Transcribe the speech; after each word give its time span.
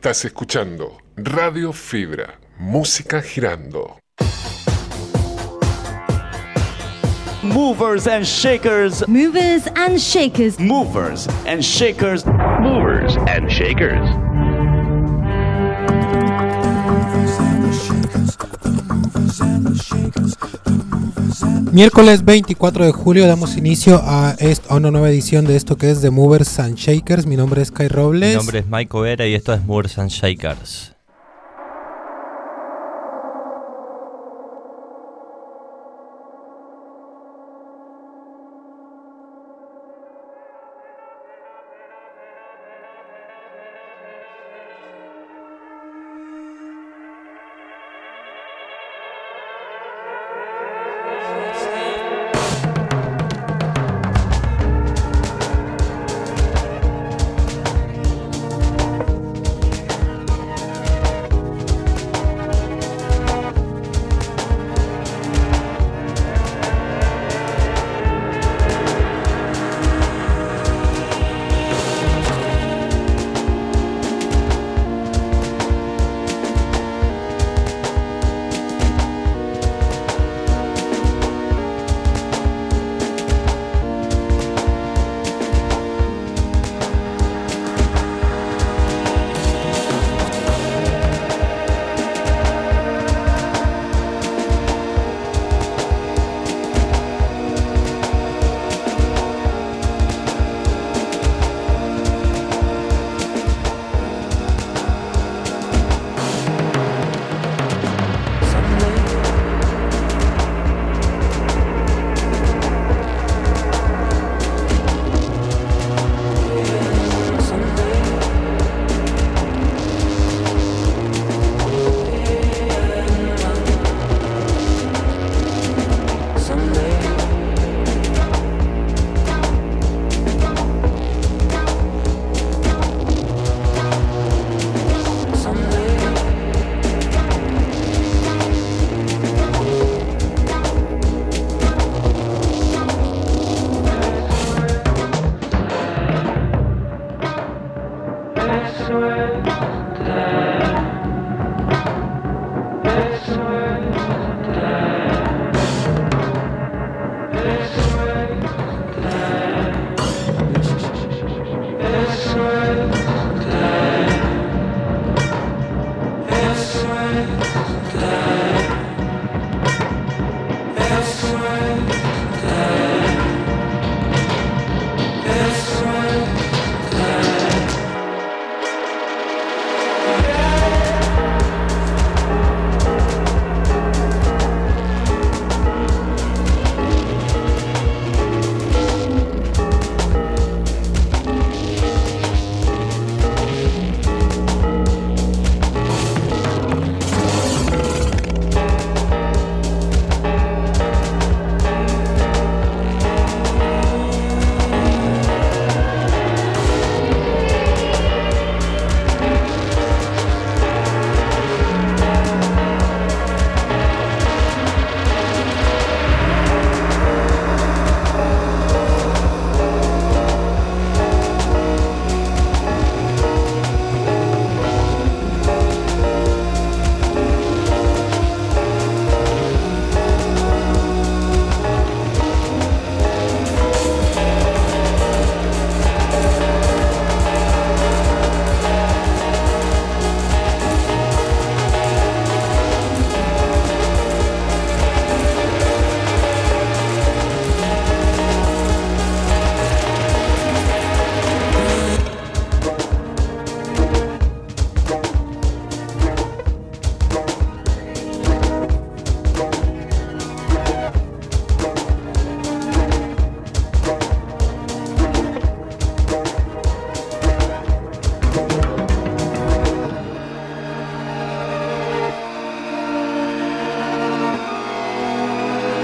Estás 0.00 0.24
escuchando 0.24 0.96
Radio 1.14 1.74
Fibra, 1.74 2.40
música 2.58 3.20
girando. 3.20 3.98
Movers 7.42 8.06
and 8.06 8.24
shakers. 8.24 9.06
Movers 9.06 9.66
and 9.76 9.98
shakers. 10.00 10.58
Movers 10.58 11.28
and 11.44 11.62
shakers. 11.62 12.24
Movers 12.24 13.14
and 13.28 13.50
shakers. 13.52 14.08
Miércoles 21.72 22.24
24 22.24 22.84
de 22.84 22.92
julio 22.92 23.26
damos 23.26 23.56
inicio 23.56 24.00
a, 24.02 24.30
a, 24.30 24.74
una 24.74 24.90
nueva 24.90 25.10
edición 25.10 25.44
de 25.44 25.56
esto 25.56 25.76
que 25.76 25.90
es 25.90 26.00
The 26.00 26.10
Movers 26.10 26.58
and 26.58 26.76
Shakers. 26.76 27.26
Mi 27.26 27.36
nombre 27.36 27.62
es 27.62 27.70
Kai 27.70 27.88
Robles. 27.88 28.30
Mi 28.30 28.36
nombre 28.36 28.58
es 28.60 28.66
Mike 28.66 28.98
Vera 28.98 29.26
y 29.26 29.34
esto 29.34 29.52
es 29.54 29.64
Movers 29.64 29.98
and 29.98 30.10
Shakers. 30.10 30.89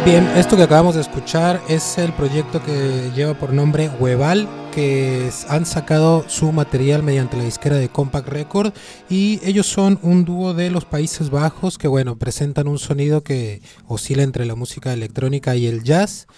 Bien, 0.07 0.25
esto 0.37 0.57
que 0.57 0.63
acabamos 0.63 0.95
de 0.95 1.01
escuchar 1.01 1.61
es 1.69 1.99
el 1.99 2.13
proyecto 2.13 2.63
que 2.63 3.11
lleva 3.17 3.35
por 3.35 3.53
nombre 3.53 3.91
Hueval, 3.99 4.47
que 4.73 5.31
han 5.49 5.67
sacado 5.67 6.25
su 6.29 6.53
material 6.53 7.03
mediante 7.03 7.37
la 7.37 7.43
disquera 7.43 7.75
de 7.75 7.89
Compact 7.89 8.29
Record 8.29 8.73
y 9.11 9.41
ellos 9.43 9.67
son 9.67 9.99
un 10.03 10.25
dúo 10.25 10.55
de 10.55 10.71
los 10.71 10.85
Países 10.85 11.31
Bajos 11.31 11.77
que 11.77 11.89
bueno, 11.89 12.15
presentan 12.19 12.69
un 12.69 12.79
sonido 12.79 13.25
que 13.25 13.63
oscila 13.89 14.23
entre 14.23 14.47
la 14.47 14.55
música 14.55 14.93
electrónica 14.93 15.57
y 15.57 15.67
el 15.67 15.83
jazz. 15.83 16.29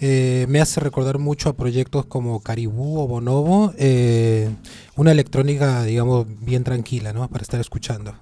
eh, 0.00 0.46
me 0.48 0.62
hace 0.62 0.80
recordar 0.80 1.18
mucho 1.18 1.50
a 1.50 1.56
proyectos 1.58 2.06
como 2.06 2.40
Caribú 2.40 3.00
o 3.02 3.06
Bonobo, 3.06 3.74
eh, 3.76 4.48
una 4.96 5.12
electrónica, 5.12 5.84
digamos, 5.84 6.24
bien 6.40 6.64
tranquila, 6.64 7.12
¿no? 7.12 7.28
Para 7.28 7.42
estar 7.42 7.60
escuchando. 7.60 8.14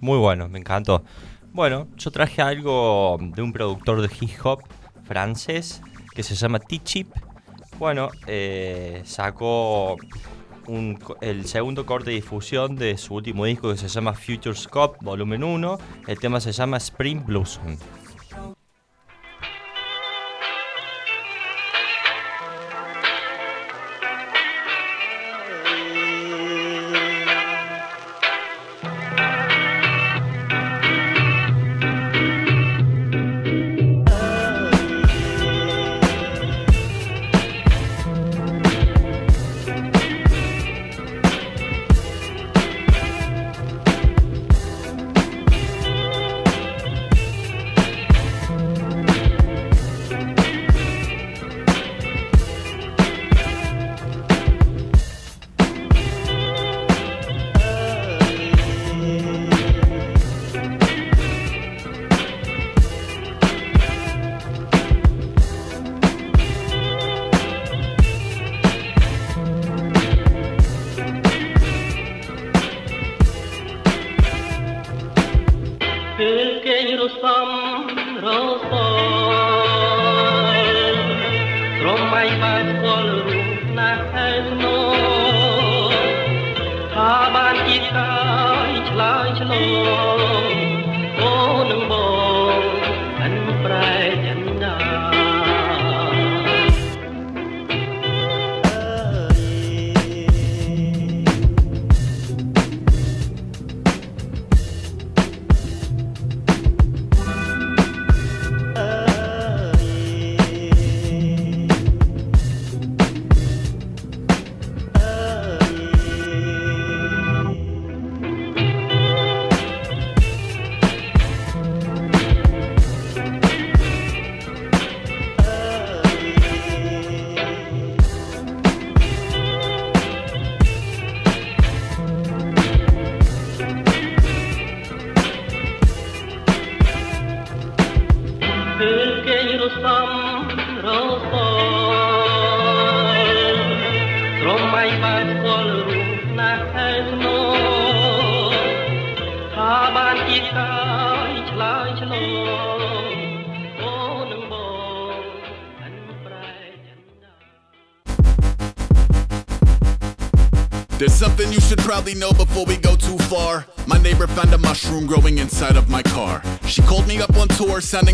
Muy 0.00 0.18
bueno, 0.18 0.46
me 0.50 0.58
encantó. 0.58 1.02
Bueno, 1.56 1.88
yo 1.96 2.10
traje 2.10 2.42
algo 2.42 3.16
de 3.18 3.40
un 3.40 3.50
productor 3.50 4.02
de 4.02 4.14
hip 4.20 4.44
hop 4.44 4.60
francés 5.04 5.80
que 6.14 6.22
se 6.22 6.34
llama 6.34 6.58
T-Chip. 6.58 7.08
Bueno, 7.78 8.10
eh, 8.26 9.00
sacó 9.06 9.96
el 11.22 11.46
segundo 11.46 11.86
corte 11.86 12.10
de 12.10 12.16
difusión 12.16 12.76
de 12.76 12.98
su 12.98 13.14
último 13.14 13.46
disco 13.46 13.70
que 13.70 13.78
se 13.78 13.88
llama 13.88 14.12
Future 14.12 14.54
Scope, 14.54 14.98
volumen 15.00 15.42
1. 15.42 15.78
El 16.06 16.18
tema 16.18 16.40
se 16.40 16.52
llama 16.52 16.76
Spring 16.76 17.24
Blossom. 17.24 17.78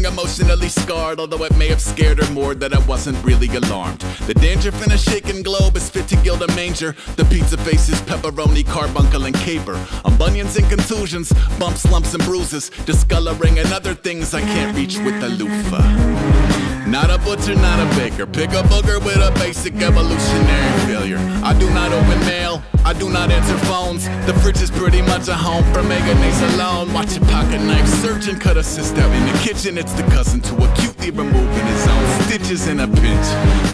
Sounding 0.02 0.18
emotionally 0.18 0.68
scarred, 0.68 1.20
although 1.20 1.44
it 1.44 1.56
may 1.56 1.68
have 1.68 1.80
scared 1.80 2.22
her 2.22 2.32
more 2.32 2.54
that 2.54 2.74
I 2.74 2.78
wasn't 2.86 3.22
really 3.24 3.48
alarmed. 3.48 4.00
The 4.26 4.34
danger 4.34 4.70
in 4.84 4.92
a 4.92 4.98
shaken 4.98 5.42
globe 5.42 5.76
is 5.76 5.88
fit 5.90 6.08
to 6.08 6.16
gild 6.16 6.42
a 6.42 6.48
manger. 6.54 6.94
The 7.16 7.24
pizza 7.24 7.56
faces, 7.58 8.00
pepperoni, 8.02 8.66
carbuncle, 8.66 9.24
and 9.26 9.34
caper. 9.34 9.78
On 10.04 10.16
bunions 10.16 10.56
and 10.56 10.68
contusions, 10.68 11.32
bumps, 11.58 11.90
lumps, 11.90 12.14
and 12.14 12.22
bruises, 12.24 12.70
discoloring 12.86 13.58
and 13.58 13.72
other 13.72 13.94
things 13.94 14.34
I 14.34 14.40
can't 14.40 14.76
reach 14.76 14.98
with 14.98 15.22
a 15.22 15.28
loofah. 15.28 16.81
Not 16.92 17.08
a 17.08 17.16
butcher, 17.16 17.54
not 17.54 17.80
a 17.80 17.96
baker. 17.96 18.26
Pick 18.26 18.50
a 18.50 18.62
booger 18.64 19.02
with 19.02 19.16
a 19.16 19.32
basic 19.40 19.72
evolutionary 19.76 20.78
failure. 20.84 21.16
I 21.42 21.58
do 21.58 21.66
not 21.70 21.90
open 21.90 22.20
mail, 22.26 22.62
I 22.84 22.92
do 22.92 23.08
not 23.08 23.30
answer 23.30 23.56
phones. 23.64 24.04
The 24.26 24.34
fridge 24.42 24.60
is 24.60 24.70
pretty 24.70 25.00
much 25.00 25.26
a 25.28 25.34
home 25.34 25.64
for 25.72 25.82
mayonnaise 25.82 26.42
alone. 26.52 26.92
Watch 26.92 27.18
pocket 27.22 27.62
knife 27.62 27.88
surgeon 27.88 28.38
cut 28.38 28.58
a 28.58 28.62
cyst 28.62 28.98
out 28.98 29.10
in 29.10 29.24
the 29.24 29.38
kitchen. 29.38 29.78
It's 29.78 29.94
the 29.94 30.02
cousin 30.02 30.42
to 30.42 30.54
acutely 30.70 31.10
removing 31.12 31.66
his 31.66 31.88
own 31.88 32.20
stitches 32.24 32.68
in 32.68 32.80
a 32.80 32.86
pinch. 32.86 33.26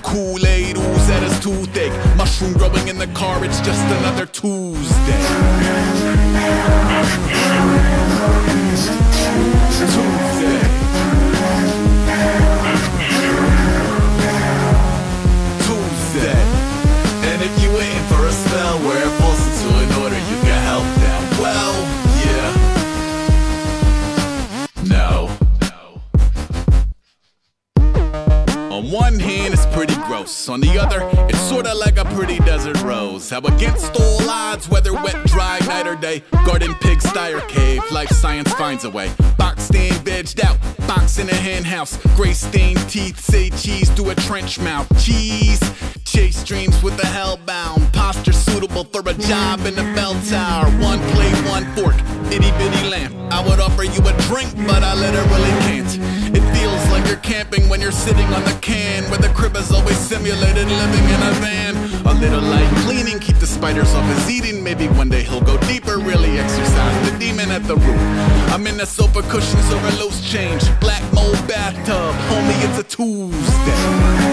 Kool 0.05 0.47
Aid 0.47 0.77
ooze 0.77 1.11
at 1.11 1.25
his 1.25 1.41
toothache. 1.41 1.93
Mushroom 2.17 2.53
growing 2.53 2.87
in 2.87 2.99
the 2.99 3.09
car, 3.19 3.45
it's 3.45 3.61
just 3.63 3.85
another. 3.99 4.27
Tuesday. 4.27 5.19
Tuesday. 9.77 10.78
Gross. 30.29 30.49
On 30.49 30.61
the 30.61 30.79
other, 30.79 31.09
it's 31.29 31.41
sorta 31.41 31.75
like 31.75 31.99
a 31.99 32.05
pretty 32.05 32.39
desert 32.41 32.81
rose. 32.83 33.31
How 33.31 33.41
against 33.41 33.97
all 33.99 34.29
odds, 34.29 34.69
whether 34.69 34.93
wet, 34.93 35.17
dry, 35.27 35.59
night 35.67 35.87
or 35.87 35.97
day, 35.97 36.23
garden, 36.45 36.75
pig, 36.81 37.01
sty, 37.01 37.33
or 37.33 37.41
cave, 37.43 37.83
life 37.91 38.11
science 38.11 38.53
finds 38.55 38.85
a 38.85 38.91
way. 38.91 39.11
Boxed 39.37 39.75
in, 39.75 39.93
vegged 40.05 40.43
out, 40.45 40.59
box 40.87 41.19
in 41.19 41.29
a 41.29 41.35
hen 41.35 41.65
house. 41.65 41.99
Gray 42.17 42.33
stained 42.33 42.79
teeth 42.89 43.19
say 43.19 43.51
cheese 43.51 43.91
through 43.91 44.11
a 44.11 44.15
trench 44.15 44.59
mouth. 44.61 44.87
Cheese, 45.03 45.61
chase 46.19 46.43
dreams 46.43 46.83
with 46.83 46.97
the 46.97 47.09
hellbound. 47.17 47.81
Posture 47.93 48.33
suitable 48.33 48.85
for 48.93 49.03
a 49.09 49.15
job 49.31 49.61
in 49.67 49.75
the 49.77 49.87
bell 49.95 50.15
tower. 50.27 50.67
One 50.83 51.01
plate, 51.15 51.39
one 51.55 51.65
fork, 51.77 51.95
itty 52.35 52.51
bitty 52.59 52.83
lamp. 52.91 53.15
I 53.31 53.41
would 53.47 53.61
offer 53.61 53.85
you 53.85 54.01
a 54.13 54.15
drink, 54.27 54.51
but 54.67 54.83
I 54.83 54.95
literally 54.95 55.55
can't. 55.67 55.93
It 56.39 56.45
feels 56.55 56.83
like 56.91 57.07
you're 57.07 57.25
camping 57.35 57.69
when 57.69 57.81
you're 57.81 58.01
sitting 58.07 58.29
on 58.37 58.43
the 58.51 58.57
can 58.61 59.05
where 59.11 59.23
the 59.27 59.33
crib 59.39 59.55
is 59.55 59.71
always 59.71 59.97
simulated 59.97 60.67
living 60.83 61.07
in 61.15 61.21
a 61.31 61.33
van. 61.45 61.75
A 62.11 62.15
little 62.15 62.43
light 62.55 62.73
cleaning, 62.85 63.21
keep 63.21 63.37
the 63.37 63.47
spiders 63.47 63.95
off 63.95 64.07
his 64.17 64.29
eating. 64.29 64.65
Maybe 64.65 64.89
one 64.89 65.09
day 65.09 65.23
he'll 65.23 65.49
go 65.53 65.57
deeper, 65.73 65.99
really 65.99 66.33
exercise 66.41 66.97
the 67.09 67.17
demon 67.19 67.53
at 67.53 67.63
the 67.71 67.77
root. 67.77 68.03
I'm 68.55 68.67
in 68.67 68.77
the 68.77 68.87
sofa 68.87 69.23
cushions 69.31 69.71
over 69.71 69.91
loose 70.03 70.21
change. 70.29 70.63
Black 70.81 71.05
mold 71.13 71.41
bathtub, 71.47 72.13
homie, 72.29 72.61
it's 72.67 72.79
a. 72.79 72.87
Tuesday. 72.89 74.28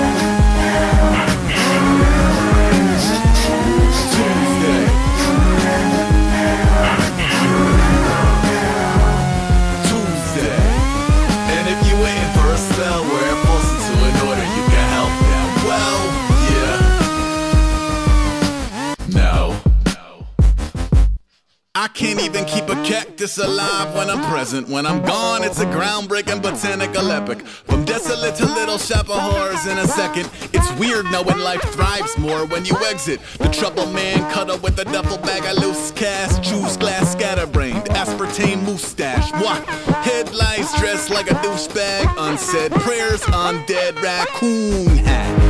I 21.77 21.89
can't 21.89 22.21
even 22.21 22.45
keep 22.45 22.69
a 22.69 22.83
cactus 22.85 23.37
alive 23.37 23.93
when 23.93 24.09
I'm 24.09 24.23
present. 24.31 24.69
When 24.69 24.85
I'm 24.85 25.03
gone, 25.03 25.43
it's 25.43 25.59
a 25.59 25.65
groundbreaking 25.65 26.41
botanical 26.41 27.11
epic. 27.11 27.45
From 27.45 27.83
desolate 27.83 28.35
to 28.35 28.45
little 28.45 28.77
shop 28.77 29.09
of 29.09 29.19
horrors 29.19 29.67
in 29.67 29.77
a 29.77 29.85
second. 29.85 30.29
It's 30.53 30.71
weird 30.79 31.03
knowing 31.11 31.37
life 31.39 31.61
thrives 31.73 32.17
more 32.17 32.45
when 32.45 32.63
you 32.63 32.77
exit. 32.85 33.19
The 33.39 33.49
trouble 33.49 33.87
man 33.87 34.19
cuddle 34.31 34.57
with 34.59 34.79
a 34.79 34.85
duffel 34.85 35.17
bag 35.17 35.43
of 35.43 35.61
loose 35.61 35.91
cast, 35.91 36.41
Juice 36.41 36.77
glass 36.77 37.11
scatterbrained. 37.11 37.83
Aspartame 37.89 38.63
moustache. 38.63 39.33
What? 39.33 39.67
Headlights 40.05 40.79
dressed 40.79 41.09
like 41.09 41.29
a 41.29 41.35
douchebag. 41.35 42.07
Unsaid 42.17 42.71
prayers 42.71 43.21
on 43.33 43.65
dead 43.65 43.99
raccoon 43.99 44.95
hat. 44.95 45.44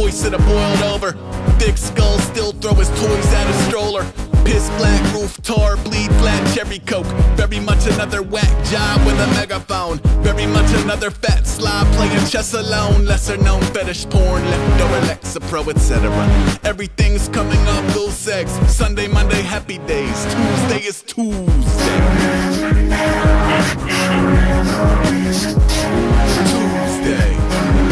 Voice 0.00 0.24
of 0.24 0.32
the 0.32 0.38
boiled 0.38 0.82
over. 0.94 1.12
Thick 1.58 1.76
skull 1.76 2.18
still 2.20 2.52
throw 2.52 2.72
his 2.72 2.88
toys 2.88 3.34
at 3.34 3.46
a 3.46 3.52
stroller. 3.68 4.02
Piss 4.46 4.70
black 4.78 5.02
roof 5.12 5.36
tar, 5.42 5.76
bleed 5.76 6.10
flat 6.20 6.40
cherry 6.54 6.78
coke. 6.78 7.04
Very 7.36 7.60
much 7.60 7.86
another 7.86 8.22
whack 8.22 8.50
job 8.64 9.04
with 9.04 9.20
a 9.20 9.26
megaphone. 9.34 9.98
Very 10.24 10.46
much 10.46 10.72
another 10.82 11.10
fat 11.10 11.46
slob 11.46 11.86
playing 11.96 12.24
chess 12.24 12.54
alone. 12.54 13.04
Lesser 13.04 13.36
known 13.36 13.60
fetish 13.74 14.08
porn, 14.08 14.42
leftover 14.48 15.00
Lexapro, 15.02 15.68
etc. 15.68 16.08
Everything's 16.64 17.28
coming 17.28 17.60
up 17.68 17.84
those 17.92 18.16
sex. 18.16 18.52
Sunday, 18.74 19.06
Monday, 19.06 19.42
happy 19.42 19.76
days. 19.80 20.24
Tuesday 20.32 20.80
is 20.80 21.02
Tuesday. 21.02 22.00
Tuesday. 26.48 27.36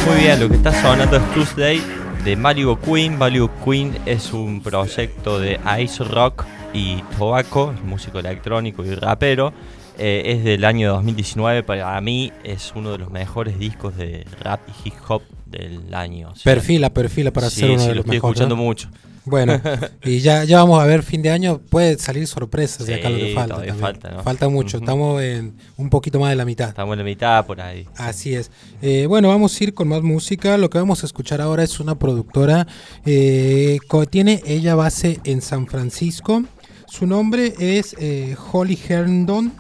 Muy 0.07 0.21
bien, 0.21 0.41
lo 0.41 0.49
que 0.49 0.57
está 0.57 0.73
sonando 0.73 1.19
es 1.19 1.35
Tuesday 1.35 1.98
de 2.25 2.37
Malibu 2.37 2.79
Queen. 2.79 3.19
Malibu 3.19 3.51
Queen 3.65 3.97
es 4.07 4.33
un 4.33 4.63
proyecto 4.63 5.39
de 5.39 5.59
Ice 5.81 6.05
Rock 6.05 6.45
y 6.73 7.03
Tobacco, 7.19 7.75
músico 7.85 8.19
electrónico 8.19 8.85
y 8.85 8.95
rapero. 8.95 9.53
Eh, 9.99 10.23
es 10.27 10.45
del 10.45 10.65
año 10.65 10.93
2019, 10.93 11.65
para 11.65 12.01
mí 12.01 12.33
es 12.45 12.73
uno 12.77 12.93
de 12.93 12.99
los 12.99 13.11
mejores 13.11 13.59
discos 13.59 13.97
de 13.97 14.25
rap 14.41 14.61
y 14.69 14.89
hip 14.89 14.95
hop 15.09 15.23
del 15.51 15.93
año. 15.95 16.31
O 16.31 16.37
sea, 16.37 16.45
Perfila, 16.55 16.91
perfila 16.91 17.31
para 17.33 17.51
sí, 17.51 17.61
ser 17.61 17.71
uno 17.71 17.79
sí, 17.81 17.85
de 17.89 17.89
lo 17.91 17.95
los 17.97 18.05
estoy 18.05 18.17
mejores. 18.17 18.37
escuchando 18.37 18.57
¿no? 18.57 18.63
mucho. 18.63 18.89
Bueno, 19.25 19.61
y 20.05 20.21
ya, 20.21 20.45
ya 20.45 20.59
vamos 20.59 20.81
a 20.81 20.87
ver 20.87 21.03
fin 21.03 21.21
de 21.21 21.31
año, 21.31 21.59
puede 21.69 21.99
salir 21.99 22.27
sorpresas 22.27 22.87
de 22.87 22.95
acá 22.95 23.11
lo 23.11 23.19
que 23.19 23.35
falta. 23.75 24.23
falta, 24.23 24.49
mucho, 24.49 24.79
estamos 24.79 25.21
en 25.23 25.55
un 25.77 25.91
poquito 25.91 26.19
más 26.19 26.31
de 26.31 26.37
la 26.37 26.45
mitad. 26.47 26.71
Estamos 26.71 26.95
en 26.95 26.99
la 27.01 27.05
mitad 27.05 27.45
por 27.45 27.61
ahí. 27.61 27.87
Así 27.97 28.35
es. 28.35 28.51
Eh, 28.81 29.05
bueno, 29.07 29.29
vamos 29.29 29.61
a 29.61 29.65
ir 29.65 29.75
con 29.75 29.89
más 29.89 30.03
música. 30.03 30.57
Lo 30.57 30.71
que 30.71 30.79
vamos 30.79 31.03
a 31.03 31.07
escuchar 31.07 31.41
ahora 31.43 31.63
es 31.63 31.79
una 31.79 31.99
productora. 31.99 32.67
eh, 33.05 33.79
tiene 34.11 34.43
ella 34.47 34.75
base 34.75 35.21
en 35.25 35.43
San 35.43 35.67
Francisco. 35.67 36.43
Su 36.87 37.07
nombre 37.07 37.53
es 37.59 37.95
eh, 37.99 38.35
Holly 38.51 38.79
Herndon. 38.89 39.53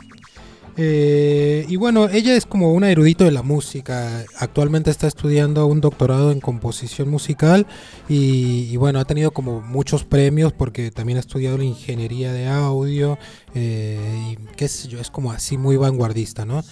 Eh, 0.81 1.67
y 1.69 1.75
bueno, 1.75 2.09
ella 2.09 2.37
es 2.37 2.47
como 2.47 2.73
una 2.73 2.89
erudito 2.89 3.25
de 3.25 3.33
la 3.33 3.43
música. 3.43 4.25
Actualmente 4.37 4.91
está 4.91 5.09
estudiando 5.09 5.67
un 5.67 5.81
doctorado 5.81 6.31
en 6.31 6.41
composición 6.41 7.11
musical 7.11 7.67
y, 8.09 8.69
y 8.71 8.77
bueno, 8.77 9.01
ha 9.01 9.05
tenido 9.05 9.33
como 9.33 9.61
muchos 9.61 10.05
premios 10.05 10.53
porque 10.53 10.93
también 10.93 11.17
ha 11.17 11.21
estudiado 11.21 11.59
la 11.59 11.65
ingeniería 11.65 12.33
de 12.33 12.47
audio 12.47 13.19
eh, 13.57 13.99
y 14.33 14.37
qué 14.57 14.69
sé 14.69 14.87
yo, 14.87 15.01
es 15.01 15.11
como 15.11 15.33
así 15.33 15.59
muy 15.59 15.77
vanguardista, 15.77 16.45
¿no? 16.45 16.63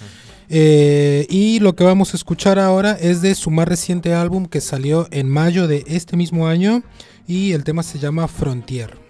Eh, 0.49 1.27
y 1.29 1.59
lo 1.59 1.75
que 1.75 1.83
vamos 1.83 2.15
a 2.15 2.17
escuchar 2.17 2.61
ahora 2.61 2.93
es 2.93 3.23
de 3.23 3.35
su 3.35 3.51
más 3.51 3.67
reciente 3.67 4.15
álbum 4.15 4.47
que 4.47 4.61
salió 4.61 5.09
en 5.11 5.29
mayo 5.29 5.67
de 5.67 5.83
este 5.89 6.17
mismo 6.17 6.47
año 6.47 6.85
y 7.27 7.53
el 7.53 7.65
tema 7.65 7.83
se 7.83 7.99
llama 7.99 8.29
Frontier. 8.29 9.06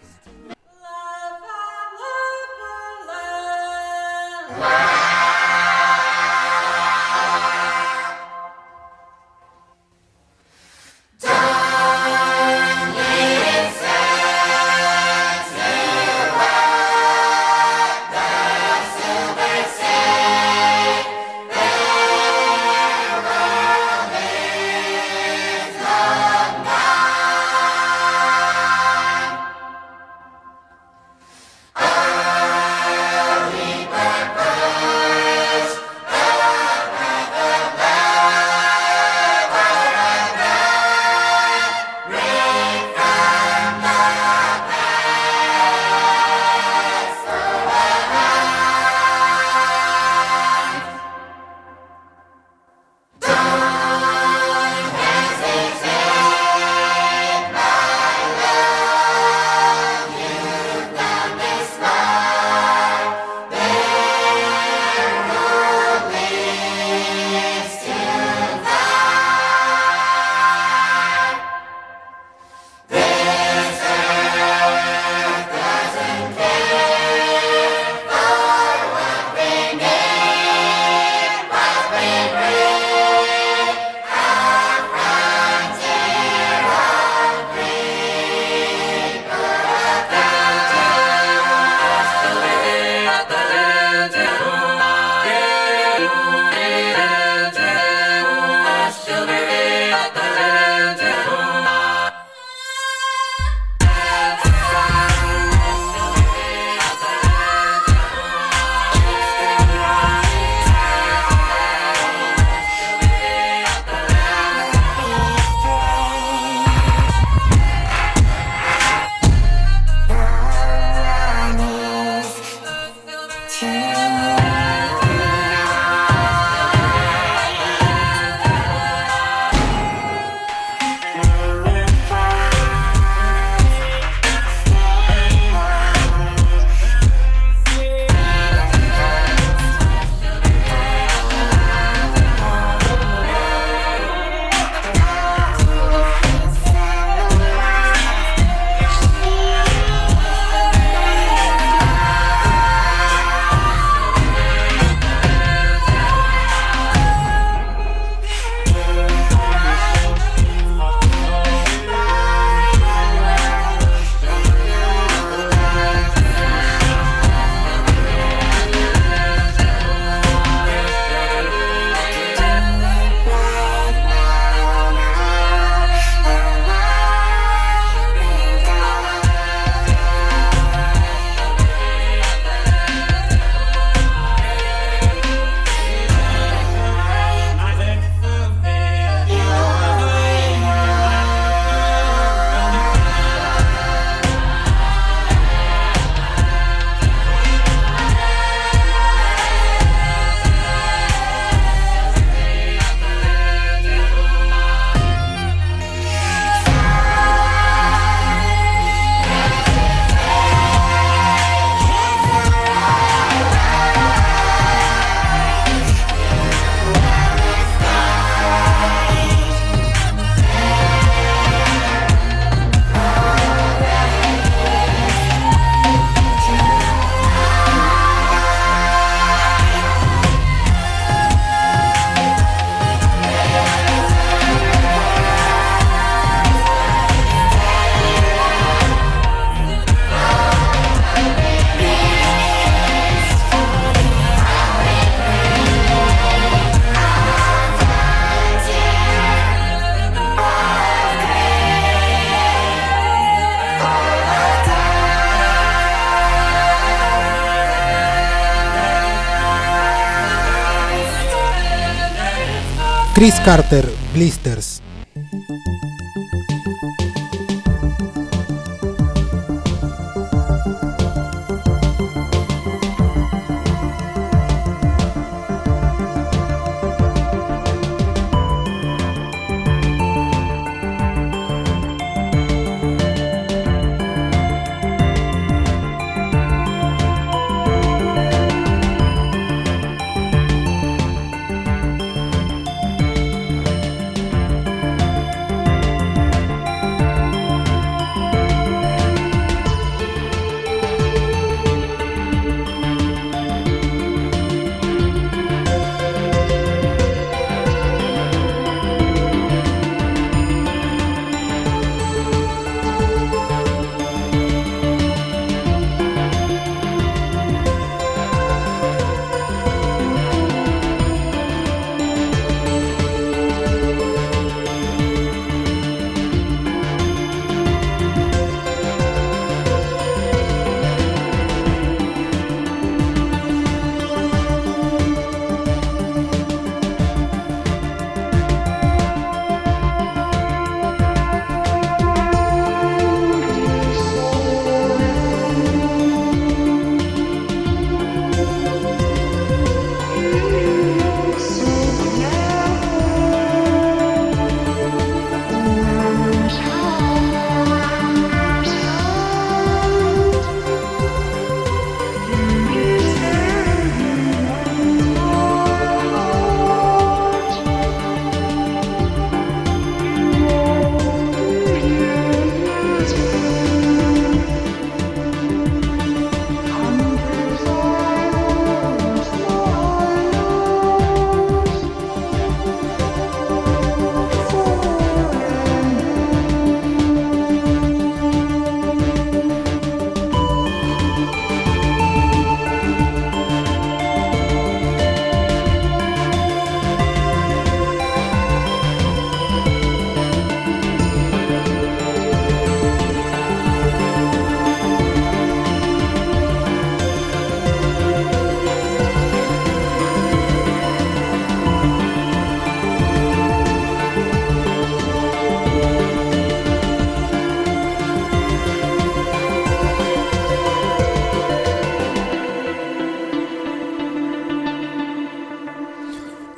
Chris 263.16 263.40
Carter, 263.40 263.90
Blisters. 264.12 264.82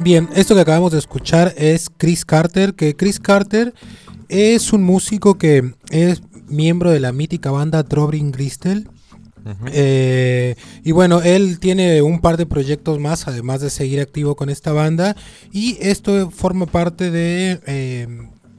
Bien, 0.09 0.27
esto 0.35 0.55
que 0.55 0.63
acabamos 0.63 0.93
de 0.93 0.99
escuchar 0.99 1.53
es 1.59 1.91
Chris 1.95 2.25
Carter, 2.25 2.73
que 2.73 2.97
Chris 2.97 3.21
Carter 3.21 3.75
es 4.31 4.73
un 4.73 4.83
músico 4.83 5.37
que 5.37 5.75
es 5.91 6.23
miembro 6.49 6.91
de 6.91 6.99
la 6.99 7.13
mítica 7.13 7.51
banda 7.51 7.85
Trobring 7.85 8.33
Gristel. 8.33 8.89
Eh, 9.67 10.57
y 10.83 10.93
bueno, 10.93 11.21
él 11.21 11.59
tiene 11.59 12.01
un 12.01 12.23
par 12.23 12.39
de 12.39 12.47
proyectos 12.47 12.99
más, 12.99 13.29
además 13.29 13.61
de 13.61 13.69
seguir 13.69 14.01
activo 14.01 14.35
con 14.35 14.49
esta 14.49 14.73
banda. 14.73 15.15
Y 15.53 15.77
esto 15.79 16.31
forma 16.31 16.65
parte 16.65 17.11
de 17.11 17.61
eh, 17.67 18.09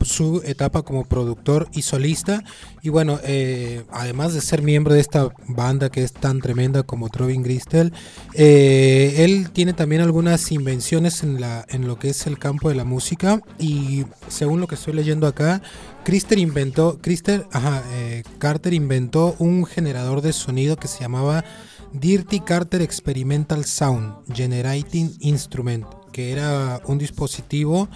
su 0.01 0.41
etapa 0.45 0.81
como 0.83 1.05
productor 1.05 1.67
y 1.73 1.81
solista. 1.81 2.43
Y 2.81 2.89
bueno, 2.89 3.19
eh, 3.23 3.83
además 3.91 4.33
de 4.33 4.41
ser 4.41 4.61
miembro 4.61 4.93
de 4.93 4.99
esta 4.99 5.29
banda 5.47 5.89
que 5.89 6.03
es 6.03 6.13
tan 6.13 6.39
tremenda 6.39 6.83
como 6.83 7.09
Trovin 7.09 7.43
Gristel, 7.43 7.93
eh, 8.33 9.15
él 9.19 9.49
tiene 9.51 9.73
también 9.73 10.01
algunas 10.01 10.51
invenciones 10.51 11.23
en, 11.23 11.41
la, 11.41 11.65
en 11.69 11.87
lo 11.87 11.99
que 11.99 12.09
es 12.09 12.27
el 12.27 12.37
campo 12.37 12.69
de 12.69 12.75
la 12.75 12.83
música. 12.83 13.41
Y 13.57 14.05
según 14.27 14.61
lo 14.61 14.67
que 14.67 14.75
estoy 14.75 14.93
leyendo 14.93 15.27
acá, 15.27 15.61
Christer 16.03 16.39
inventó, 16.39 16.99
eh, 17.05 18.23
Carter 18.37 18.73
inventó 18.73 19.35
un 19.39 19.65
generador 19.65 20.21
de 20.21 20.33
sonido 20.33 20.77
que 20.77 20.87
se 20.87 21.01
llamaba 21.01 21.43
Dirty 21.93 22.39
Carter 22.39 22.81
Experimental 22.81 23.65
Sound 23.65 24.13
Generating 24.33 25.15
Instrument, 25.19 25.85
que 26.11 26.31
era 26.31 26.81
un 26.85 26.97
dispositivo 26.97 27.89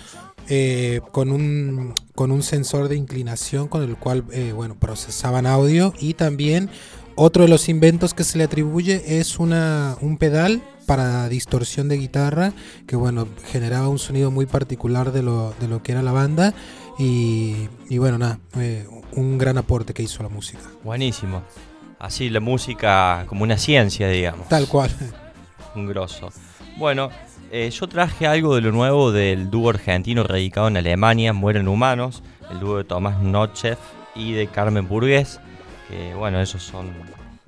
eh, 0.50 1.02
con, 1.12 1.32
un, 1.32 1.94
con 2.16 2.32
un 2.32 2.44
sensor 2.44 2.88
de 2.88 2.96
inclinación 2.96 3.68
con 3.68 3.84
el 3.84 3.96
cual 3.96 4.26
eh, 4.32 4.52
bueno, 4.54 4.76
procesaban 4.76 5.46
audio 5.46 5.94
y 6.00 6.14
también 6.14 6.70
otro 7.16 7.44
de 7.44 7.50
los 7.50 7.70
inventos 7.70 8.14
que 8.14 8.24
se 8.24 8.38
le 8.38 8.46
atribuye 8.46 9.20
es 9.20 9.40
una, 9.40 9.98
un 10.02 10.18
pedal 10.18 10.64
para 10.86 11.30
distorsión 11.30 11.88
de 11.88 11.98
guitarra 11.98 12.54
que 12.88 12.96
bueno 12.96 13.28
generaba 13.52 13.88
un 13.88 14.00
sonido 14.00 14.32
muy 14.32 14.46
particular 14.46 15.12
de 15.12 15.24
lo, 15.24 15.54
de 15.60 15.68
lo 15.68 15.82
que 15.82 15.94
era 15.94 16.02
la 16.02 16.12
banda 16.12 16.54
y, 17.00 17.70
y 17.90 17.98
bueno 18.00 18.18
nada 18.18 18.40
eh, 18.58 18.86
un 19.14 19.38
gran 19.38 19.58
aporte 19.58 19.94
que 19.94 20.04
hizo 20.04 20.24
la 20.24 20.30
música 20.30 20.64
Buenísimo. 20.84 21.44
Así 22.00 22.30
la 22.30 22.42
música 22.42 23.24
como 23.28 23.44
una 23.44 23.58
ciencia, 23.58 24.10
digamos. 24.10 24.50
tal 24.50 24.68
cual 24.68 24.92
Un 25.76 25.88
grosso. 25.88 26.30
Bueno, 26.78 27.10
eh, 27.54 27.70
yo 27.70 27.88
traje 27.88 28.26
algo 28.26 28.56
de 28.56 28.62
lo 28.62 28.72
nuevo 28.72 29.12
del 29.12 29.52
dúo 29.52 29.70
argentino 29.70 30.24
radicado 30.24 30.70
en 30.70 30.78
Alemania, 30.78 31.34
Mueren 31.34 31.68
Humanos, 31.68 32.24
el 32.50 32.60
dúo 32.60 32.78
de 32.78 32.84
Tomás 32.84 33.22
Nochev 33.22 33.78
y 34.16 34.32
de 34.32 34.48
Carmen 34.48 34.88
Burgués, 34.88 35.40
que 35.88 36.16
bueno, 36.16 36.42
esos 36.42 36.64
son 36.64 36.92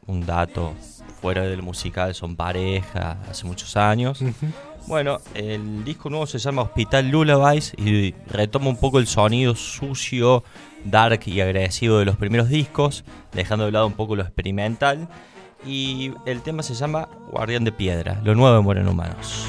un 0.05 0.23
dato 0.23 0.75
fuera 1.21 1.41
del 1.41 1.63
musical, 1.63 2.13
son 2.13 2.35
pareja 2.35 3.17
hace 3.27 3.47
muchos 3.47 3.75
años. 3.77 4.19
Bueno, 4.85 5.17
el 5.33 5.83
disco 5.83 6.11
nuevo 6.11 6.27
se 6.27 6.37
llama 6.37 6.61
Hospital 6.61 7.09
Lullabies 7.09 7.73
y 7.75 8.13
retoma 8.27 8.69
un 8.69 8.77
poco 8.77 8.99
el 8.99 9.07
sonido 9.07 9.55
sucio, 9.55 10.43
dark 10.83 11.21
y 11.25 11.41
agresivo 11.41 11.97
de 11.97 12.05
los 12.05 12.15
primeros 12.17 12.49
discos, 12.49 13.03
dejando 13.33 13.65
de 13.65 13.71
lado 13.71 13.87
un 13.87 13.93
poco 13.93 14.15
lo 14.15 14.21
experimental. 14.21 15.07
Y 15.65 16.13
el 16.25 16.41
tema 16.41 16.63
se 16.63 16.75
llama 16.75 17.09
Guardián 17.31 17.63
de 17.63 17.71
Piedra, 17.71 18.19
lo 18.23 18.35
nuevo 18.35 18.55
de 18.55 18.61
Mueren 18.61 18.87
Humanos. 18.87 19.47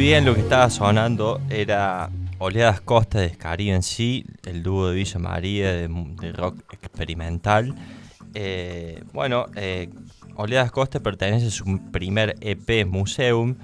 Bien, 0.00 0.24
lo 0.24 0.34
que 0.34 0.40
estaba 0.40 0.70
sonando 0.70 1.42
era 1.50 2.08
Oleadas 2.38 2.80
Costa 2.80 3.20
de 3.20 3.32
Caribe 3.32 3.76
en 3.76 3.82
sí, 3.82 4.24
el 4.46 4.62
dúo 4.62 4.88
de 4.88 4.94
Villa 4.94 5.18
María 5.18 5.74
de, 5.74 5.88
de 5.88 6.32
rock 6.32 6.56
experimental. 6.72 7.74
Eh, 8.32 9.04
bueno, 9.12 9.44
eh, 9.56 9.90
Oleadas 10.36 10.72
Costa 10.72 11.00
pertenece 11.00 11.48
a 11.48 11.50
su 11.50 11.78
primer 11.92 12.34
EP 12.40 12.86
Museum, 12.86 13.56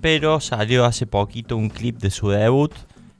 pero 0.00 0.40
salió 0.40 0.84
hace 0.84 1.06
poquito 1.06 1.56
un 1.56 1.68
clip 1.68 1.98
de 1.98 2.10
su 2.10 2.28
debut 2.28 2.72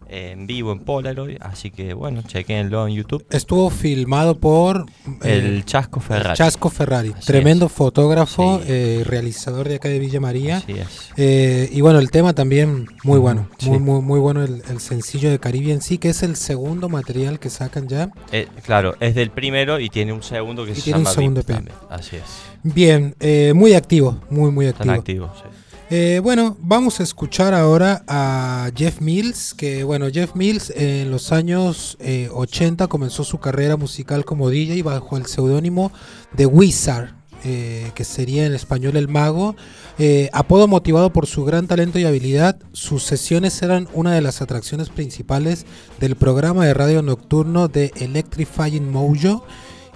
en 0.09 0.47
vivo 0.47 0.73
en 0.73 0.81
Polaroid, 0.81 1.38
así 1.40 1.71
que 1.71 1.95
bueno, 1.95 2.23
chequenlo 2.23 2.87
en 2.87 2.95
YouTube. 2.95 3.25
Estuvo 3.31 3.71
filmado 3.71 4.37
por 4.38 4.87
eh, 5.23 5.40
El 5.45 5.64
Chasco 5.64 6.01
Ferrari. 6.01 6.37
Chasco 6.37 6.71
Ferrari, 6.71 7.12
Así 7.17 7.27
tremendo 7.27 7.67
es. 7.67 7.73
fotógrafo, 7.73 8.59
Sí. 8.59 8.64
eh, 8.69 9.03
realizador 9.05 9.69
de 9.69 9.77
acá 9.77 9.88
de 9.88 9.99
Villa 9.99 10.21
María. 10.21 10.59
Así 10.59 10.73
es. 10.73 11.11
Eh, 11.17 11.69
y 11.73 11.81
bueno, 11.81 11.99
el 11.99 12.11
tema 12.11 12.33
también 12.35 12.87
muy 13.03 13.19
bueno, 13.19 13.49
Sí. 13.59 13.71
muy, 13.71 13.79
muy, 13.79 14.01
muy 14.03 14.21
bueno 14.21 14.43
el, 14.45 14.62
el 14.69 14.81
sencillo 14.81 15.31
de 15.31 15.38
Caribe 15.38 15.73
en 15.73 15.81
sí, 15.83 15.99
que 15.99 16.11
es 16.11 16.23
el 16.23 16.37
segundo 16.37 16.88
material 16.88 17.38
que 17.38 17.51
sacan 17.51 17.88
ya. 17.88 18.11
Eh, 18.33 18.49
claro, 18.64 18.95
es 19.01 19.14
del 19.14 19.31
primero 19.31 19.81
y 19.81 19.88
tiene 19.90 20.12
un 20.12 20.23
segundo 20.23 20.64
que 20.64 20.73
Y 20.73 20.75
se 20.77 20.83
tiene 20.83 21.01
un 21.01 21.07
segundo. 21.07 21.43
Así 21.90 22.17
es. 22.17 22.23
Bien, 22.62 23.14
muy 23.55 23.75
activo, 23.75 24.21
muy, 24.31 24.51
muy 24.51 24.67
Están 24.67 24.90
activo. 24.90 25.27
activos. 25.27 25.43
sí. 25.53 25.63
Eh, 25.96 26.18
bueno, 26.18 26.57
vamos 26.59 26.98
a 26.98 27.04
escuchar 27.04 27.54
ahora 27.54 28.02
a 28.09 28.68
Jeff 28.74 29.00
Mills, 29.00 29.54
que 29.54 29.85
bueno, 29.85 30.09
Jeff 30.12 30.35
Mills 30.35 30.70
en 30.74 31.12
los 31.12 31.30
años 31.30 31.96
eh, 32.00 32.28
80 32.33 32.88
comenzó 32.88 33.22
su 33.22 33.38
carrera 33.38 33.76
musical 33.76 34.24
como 34.24 34.50
DJ 34.50 34.83
bajo 34.83 35.16
el 35.16 35.26
seudónimo 35.26 35.92
de 36.33 36.46
Wizard, 36.46 37.11
eh, 37.44 37.92
que 37.94 38.02
sería 38.02 38.44
en 38.44 38.54
español 38.54 38.96
el 38.96 39.07
mago. 39.07 39.54
Eh, 40.00 40.30
apodo 40.33 40.66
motivado 40.66 41.12
por 41.12 41.28
su 41.28 41.44
gran 41.44 41.68
talento 41.68 42.00
y 42.00 42.04
habilidad, 42.04 42.59
sus 42.72 43.04
sesiones 43.04 43.62
eran 43.62 43.87
una 43.92 44.14
de 44.14 44.20
las 44.20 44.42
atracciones 44.42 44.88
principales 44.88 45.64
del 46.00 46.16
programa 46.16 46.66
de 46.66 46.74
radio 46.74 47.02
nocturno 47.02 47.68
de 47.68 47.92
Electrifying 47.94 48.90
Mojo, 48.90 49.46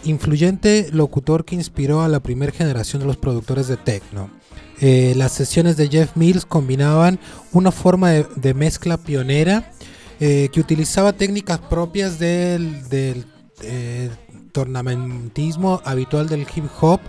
influyente 0.04 0.90
locutor 0.92 1.44
que 1.44 1.56
inspiró 1.56 2.02
a 2.02 2.08
la 2.08 2.20
primera 2.20 2.52
generación 2.52 3.00
de 3.00 3.08
los 3.08 3.16
productores 3.16 3.66
de 3.66 3.76
techno. 3.78 4.38
Eh, 4.81 5.14
las 5.17 5.33
sesiones 5.33 5.77
de 5.77 5.88
Jeff 5.88 6.17
Mills 6.17 6.47
combinaban 6.47 7.19
una 7.53 7.73
forma 7.73 8.11
de, 8.11 8.55
mezcla 8.55 8.97
pionera 8.97 9.73
eh, 10.21 10.49
que 10.53 10.61
utilizaba 10.61 11.12
técnicas 11.12 11.59
propias 11.59 12.19
del, 12.19 12.88
del, 12.88 13.25
eh, 13.62 14.11
tornamentismo 14.53 15.81
habitual 15.85 16.29
del 16.29 16.47
hip 16.55 16.64
hop 16.81 17.01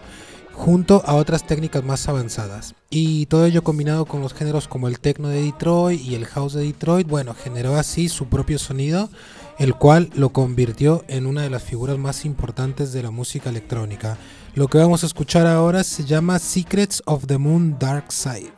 junto 0.54 1.02
a 1.06 1.16
otras 1.16 1.48
técnicas 1.48 1.84
más 1.84 2.08
avanzadas. 2.10 2.76
Y 2.90 3.28
todo 3.28 3.46
ello 3.46 3.64
combinado 3.64 4.06
con 4.06 4.22
los 4.22 4.34
géneros 4.34 4.68
como 4.68 4.88
el 4.88 5.00
techno 5.00 5.30
de 5.30 5.42
Detroit 5.42 6.02
y 6.02 6.16
el 6.16 6.26
house 6.26 6.54
de 6.54 6.64
Detroit, 6.64 7.08
bueno, 7.08 7.34
generó 7.34 7.76
así 7.76 8.10
su 8.10 8.26
propio 8.26 8.60
sonido, 8.60 9.10
el 9.58 9.76
cual 9.76 10.10
lo 10.16 10.30
convirtió 10.30 11.06
en 11.08 11.28
una 11.28 11.44
de 11.44 11.50
las 11.50 11.64
figuras 11.64 11.98
más 11.98 12.26
importantes 12.26 12.92
de 12.92 13.04
la 13.04 13.12
música 13.12 13.50
electrónica. 13.50 14.18
Lo 14.56 14.68
que 14.68 14.78
vamos 14.78 15.04
a 15.04 15.06
escuchar 15.06 15.48
ahora 15.48 15.84
se 15.84 16.06
llama 16.06 16.40
Secrets 16.40 17.02
of 17.06 17.28
the 17.28 17.38
Moon 17.38 17.78
Dark 17.80 18.12
Side. 18.12 18.52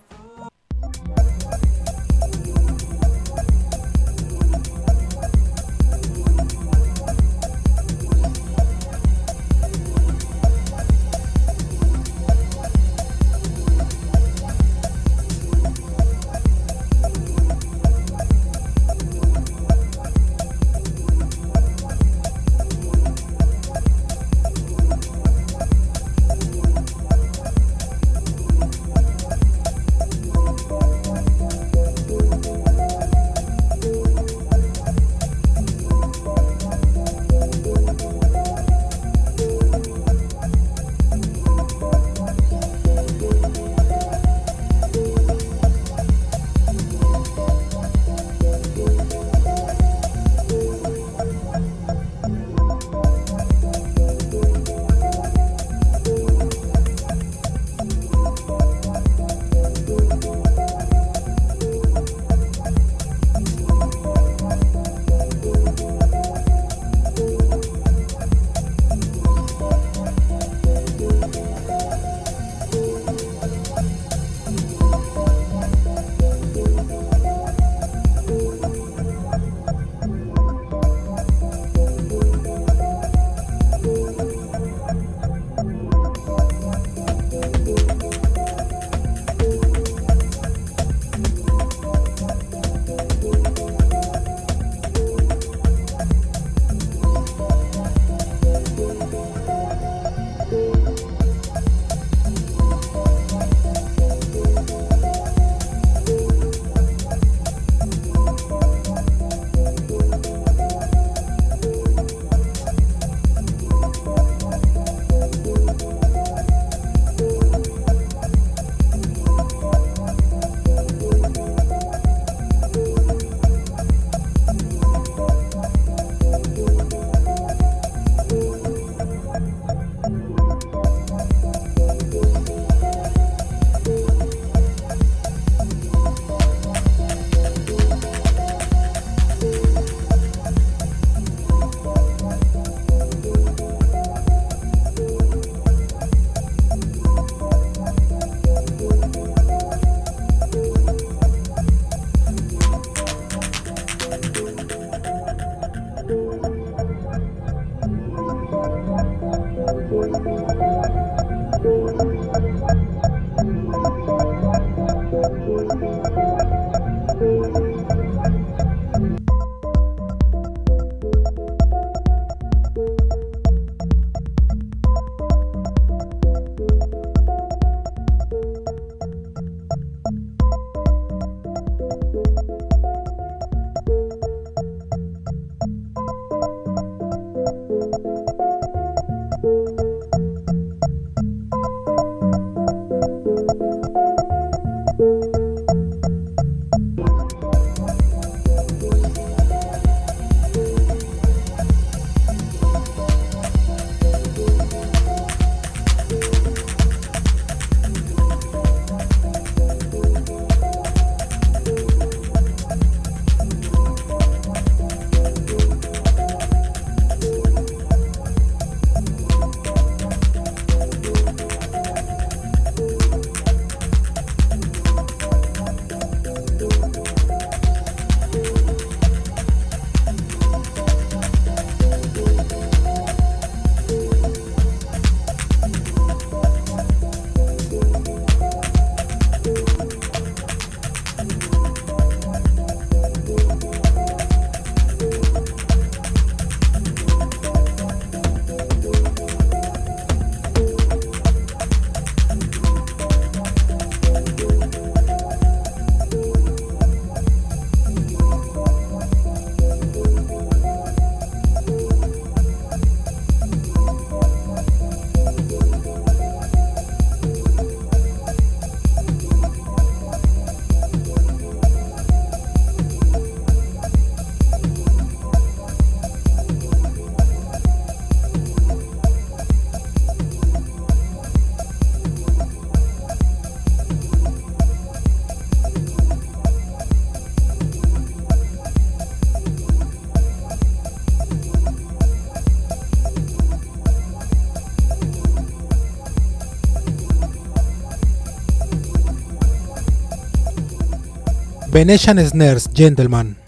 Venetian 301.72 302.20
Snares, 302.28 302.68
Gentleman. 302.74 303.41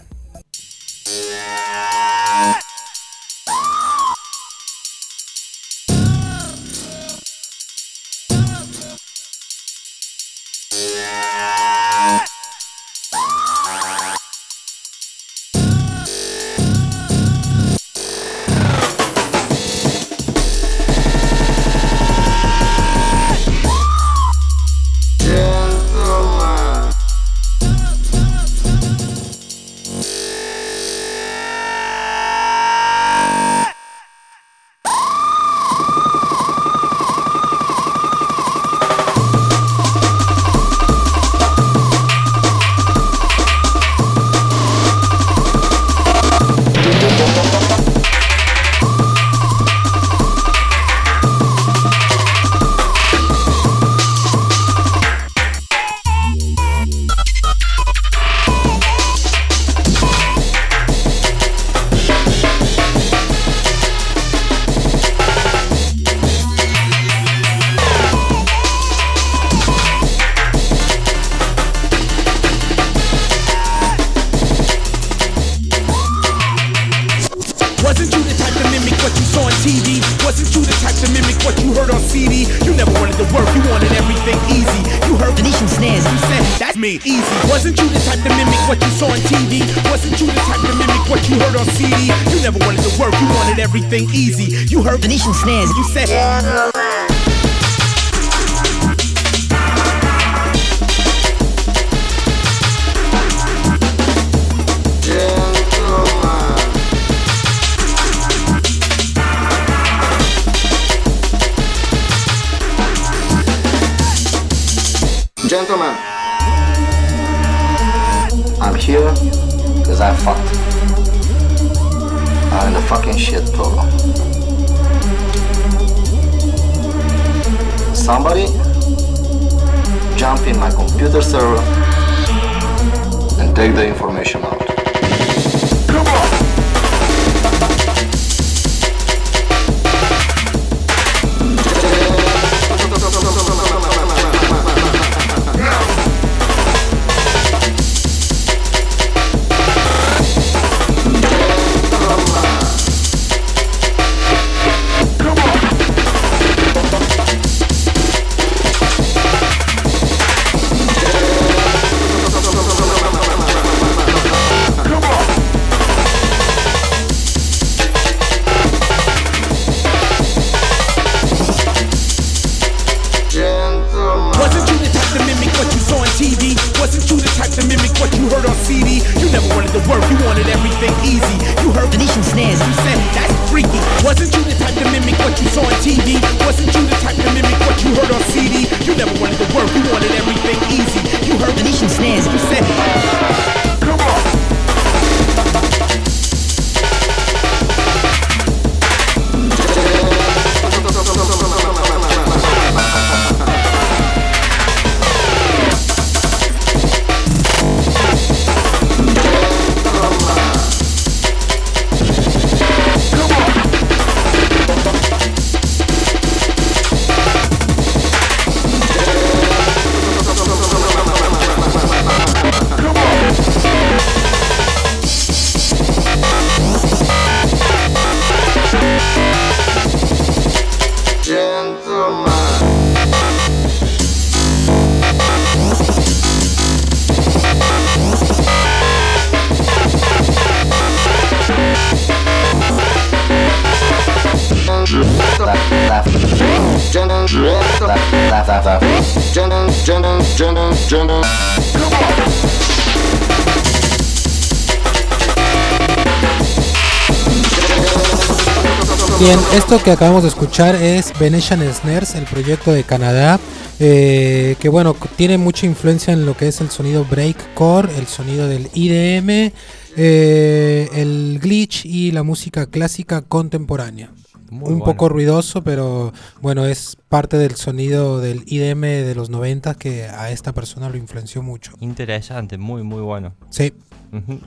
que 259.84 259.90
acabamos 259.90 260.22
de 260.22 260.30
escuchar 260.30 260.74
es 260.76 261.12
Venetian 261.18 261.60
Snares, 261.74 262.14
el 262.14 262.24
proyecto 262.24 262.72
de 262.72 262.84
Canadá, 262.84 263.38
eh, 263.78 264.56
que 264.58 264.70
bueno, 264.70 264.96
tiene 265.16 265.36
mucha 265.36 265.66
influencia 265.66 266.14
en 266.14 266.24
lo 266.24 266.34
que 266.34 266.48
es 266.48 266.62
el 266.62 266.70
sonido 266.70 267.04
breakcore, 267.04 267.94
el 267.98 268.06
sonido 268.06 268.48
del 268.48 268.70
IDM, 268.72 269.52
eh, 269.96 270.88
el 270.94 271.38
glitch 271.38 271.84
y 271.84 272.12
la 272.12 272.22
música 272.22 272.64
clásica 272.64 273.20
contemporánea. 273.20 274.10
Un 274.50 274.80
poco 274.80 275.10
ruidoso, 275.10 275.62
pero 275.62 276.14
bueno, 276.40 276.64
es 276.64 276.96
parte 277.10 277.36
del 277.36 277.56
sonido 277.56 278.20
del 278.20 278.42
IDM 278.46 278.80
de 278.80 279.14
los 279.14 279.28
90 279.28 279.74
que 279.74 280.04
a 280.04 280.30
esta 280.30 280.52
persona 280.54 280.88
lo 280.88 280.96
influenció 280.96 281.42
mucho. 281.42 281.72
Interesante, 281.80 282.56
muy, 282.56 282.84
muy 282.84 283.02
bueno. 283.02 283.34
Sí. 283.50 283.74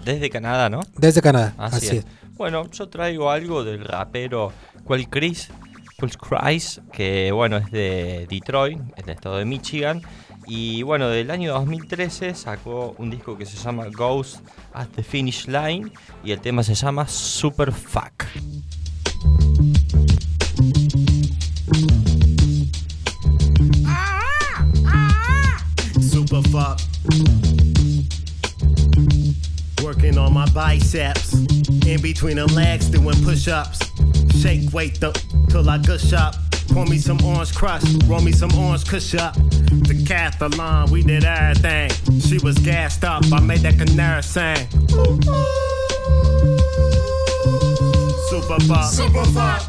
Desde 0.04 0.30
Canadá, 0.32 0.70
¿no? 0.70 0.80
Desde 0.98 1.22
Canadá, 1.22 1.54
así, 1.58 1.98
es. 1.98 2.06
Bueno, 2.38 2.70
yo 2.70 2.88
traigo 2.88 3.32
algo 3.32 3.64
del 3.64 3.84
rapero 3.84 4.54
cual 4.88 5.10
Chris, 5.10 5.50
Chris, 5.98 6.82
que 6.94 7.32
bueno, 7.34 7.58
es 7.58 7.70
de 7.72 8.26
Detroit, 8.30 8.80
el 8.96 9.10
estado 9.10 9.38
de 9.38 9.44
Michigan. 9.44 10.02
Y 10.48 10.82
bueno, 10.84 11.10
del 11.10 11.30
año 11.30 11.52
2013 11.52 12.34
sacó 12.34 12.96
un 12.98 13.10
disco 13.10 13.38
que 13.38 13.46
se 13.46 13.58
llama 13.58 13.88
Ghost 13.92 14.40
at 14.74 14.88
the 14.96 15.04
Finish 15.04 15.48
Line 15.48 15.92
y 16.24 16.32
el 16.32 16.40
tema 16.40 16.64
se 16.64 16.74
llama 16.74 17.06
Super 17.06 17.74
Fuck. 17.74 18.24
Super 26.00 26.42
fuck. 26.50 26.80
Working 29.84 30.18
on 30.18 30.34
my 30.34 30.46
biceps. 30.54 31.34
In 31.86 32.02
between 32.02 32.38
them 32.38 32.56
legs, 32.56 32.90
doing 32.90 33.22
push 33.24 33.50
ups. 33.50 33.97
Shake 34.42 34.72
weight 34.74 35.00
th- 35.02 35.16
till 35.50 35.70
I 35.70 35.78
gush 35.78 36.14
up. 36.14 36.36
Pour 36.70 36.86
me 36.86 36.98
some 36.98 37.18
orange 37.24 37.56
crush, 37.56 37.84
roll 38.06 38.22
me 38.22 38.32
some 38.32 38.54
orange 38.58 38.86
kush 38.88 39.16
up. 39.16 39.36
Decathlon, 39.36 40.90
we 40.90 41.02
did 41.02 41.24
everything. 41.24 41.90
She 42.20 42.38
was 42.44 42.58
gassed 42.60 43.04
up, 43.04 43.24
I 43.32 43.40
made 43.40 43.60
that 43.60 43.78
canary 43.78 44.22
sing. 44.22 44.68
Super 48.30 48.60
fuck. 48.66 48.92
Super 48.92 49.26
fuck. 49.32 49.64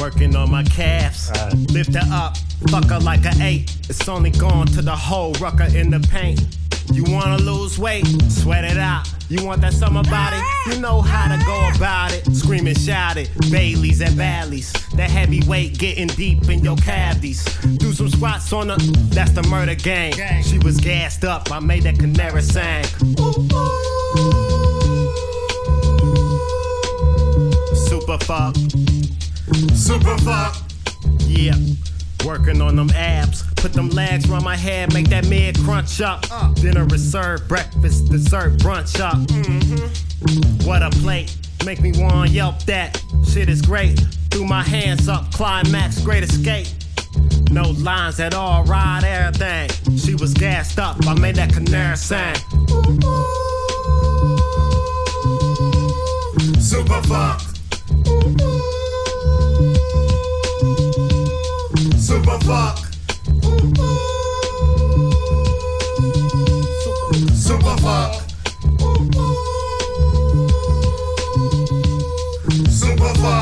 Working 0.00 0.34
on 0.36 0.50
my 0.50 0.64
calves. 0.64 1.30
Lift 1.72 1.94
her 1.94 2.12
up, 2.12 2.36
fuck 2.68 2.84
her 2.86 2.98
like 3.00 3.24
an 3.24 3.40
eight. 3.40 3.76
It's 3.88 4.08
only 4.08 4.30
gone 4.30 4.66
to 4.68 4.82
the 4.82 4.94
whole 4.94 5.32
rucker 5.34 5.68
in 5.74 5.90
the 5.90 6.00
paint. 6.10 6.57
You 6.92 7.04
wanna 7.08 7.38
lose 7.38 7.78
weight? 7.78 8.06
Sweat 8.30 8.64
it 8.64 8.78
out. 8.78 9.08
You 9.28 9.44
want 9.44 9.60
that 9.60 9.74
summer 9.74 10.02
body? 10.04 10.38
You 10.66 10.80
know 10.80 11.02
how 11.02 11.36
to 11.36 11.44
go 11.44 11.70
about 11.76 12.12
it. 12.12 12.24
Scream 12.34 12.66
and 12.66 12.78
shout 12.78 13.18
it. 13.18 13.30
Baileys 13.50 14.00
and 14.00 14.14
valleys. 14.14 14.72
That 14.94 15.10
heavyweight 15.10 15.78
getting 15.78 16.06
deep 16.08 16.48
in 16.48 16.64
your 16.64 16.76
cavities. 16.76 17.44
Do 17.76 17.92
some 17.92 18.08
squats 18.08 18.52
on 18.52 18.70
her. 18.70 18.76
That's 19.10 19.32
the 19.32 19.42
murder 19.44 19.74
gang. 19.74 20.14
She 20.42 20.58
was 20.58 20.78
gassed 20.78 21.24
up. 21.24 21.52
I 21.52 21.60
made 21.60 21.82
that 21.82 21.98
canary 21.98 22.42
sing. 22.42 22.84
Super 27.74 28.18
fuck. 28.24 28.56
Super 29.74 30.16
fuck. 30.18 30.56
Yeah. 31.20 31.54
Working 32.24 32.60
on 32.62 32.76
them 32.76 32.90
abs. 32.90 33.44
Put 33.60 33.72
them 33.72 33.90
legs 33.90 34.30
around 34.30 34.44
my 34.44 34.56
head, 34.56 34.94
make 34.94 35.08
that 35.08 35.26
mid 35.28 35.58
crunch 35.58 36.00
up. 36.00 36.24
Dinner 36.54 36.84
reserved, 36.84 37.48
breakfast, 37.48 38.08
dessert, 38.08 38.56
brunch 38.58 39.00
up. 39.00 39.16
Mhm. 39.16 40.64
What 40.64 40.82
a 40.82 40.90
plate. 40.90 41.36
Make 41.64 41.80
me 41.80 41.92
wanna 41.96 42.30
yelp 42.30 42.62
that. 42.64 43.02
Shit 43.30 43.48
is 43.48 43.60
great. 43.60 44.00
Threw 44.30 44.44
my 44.44 44.62
hands 44.62 45.08
up, 45.08 45.32
climax, 45.32 46.00
great 46.00 46.22
escape. 46.22 46.68
No 47.50 47.62
lines 47.70 48.20
at 48.20 48.34
all, 48.34 48.62
ride 48.64 49.04
everything. 49.04 49.70
She 49.98 50.14
was 50.14 50.34
gassed 50.34 50.78
up, 50.78 50.96
I 51.06 51.14
made 51.14 51.34
that 51.36 51.52
canary 51.52 51.96
sing. 51.96 52.36
Super 56.60 57.02
fuck. 57.02 57.40
Super 61.98 62.38
fuck 62.40 62.87
super 72.70 73.37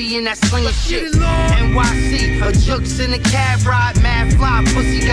in 0.00 0.24
that 0.24 0.38
slinger 0.38 0.72
shit. 0.72 1.12
NYC, 1.12 2.40
a 2.40 2.52
jukes 2.52 2.98
in 3.00 3.10
the 3.10 3.18
cab 3.18 3.66
ride, 3.66 4.00
mad 4.02 4.32
fly, 4.34 4.62
pussy 4.72 5.06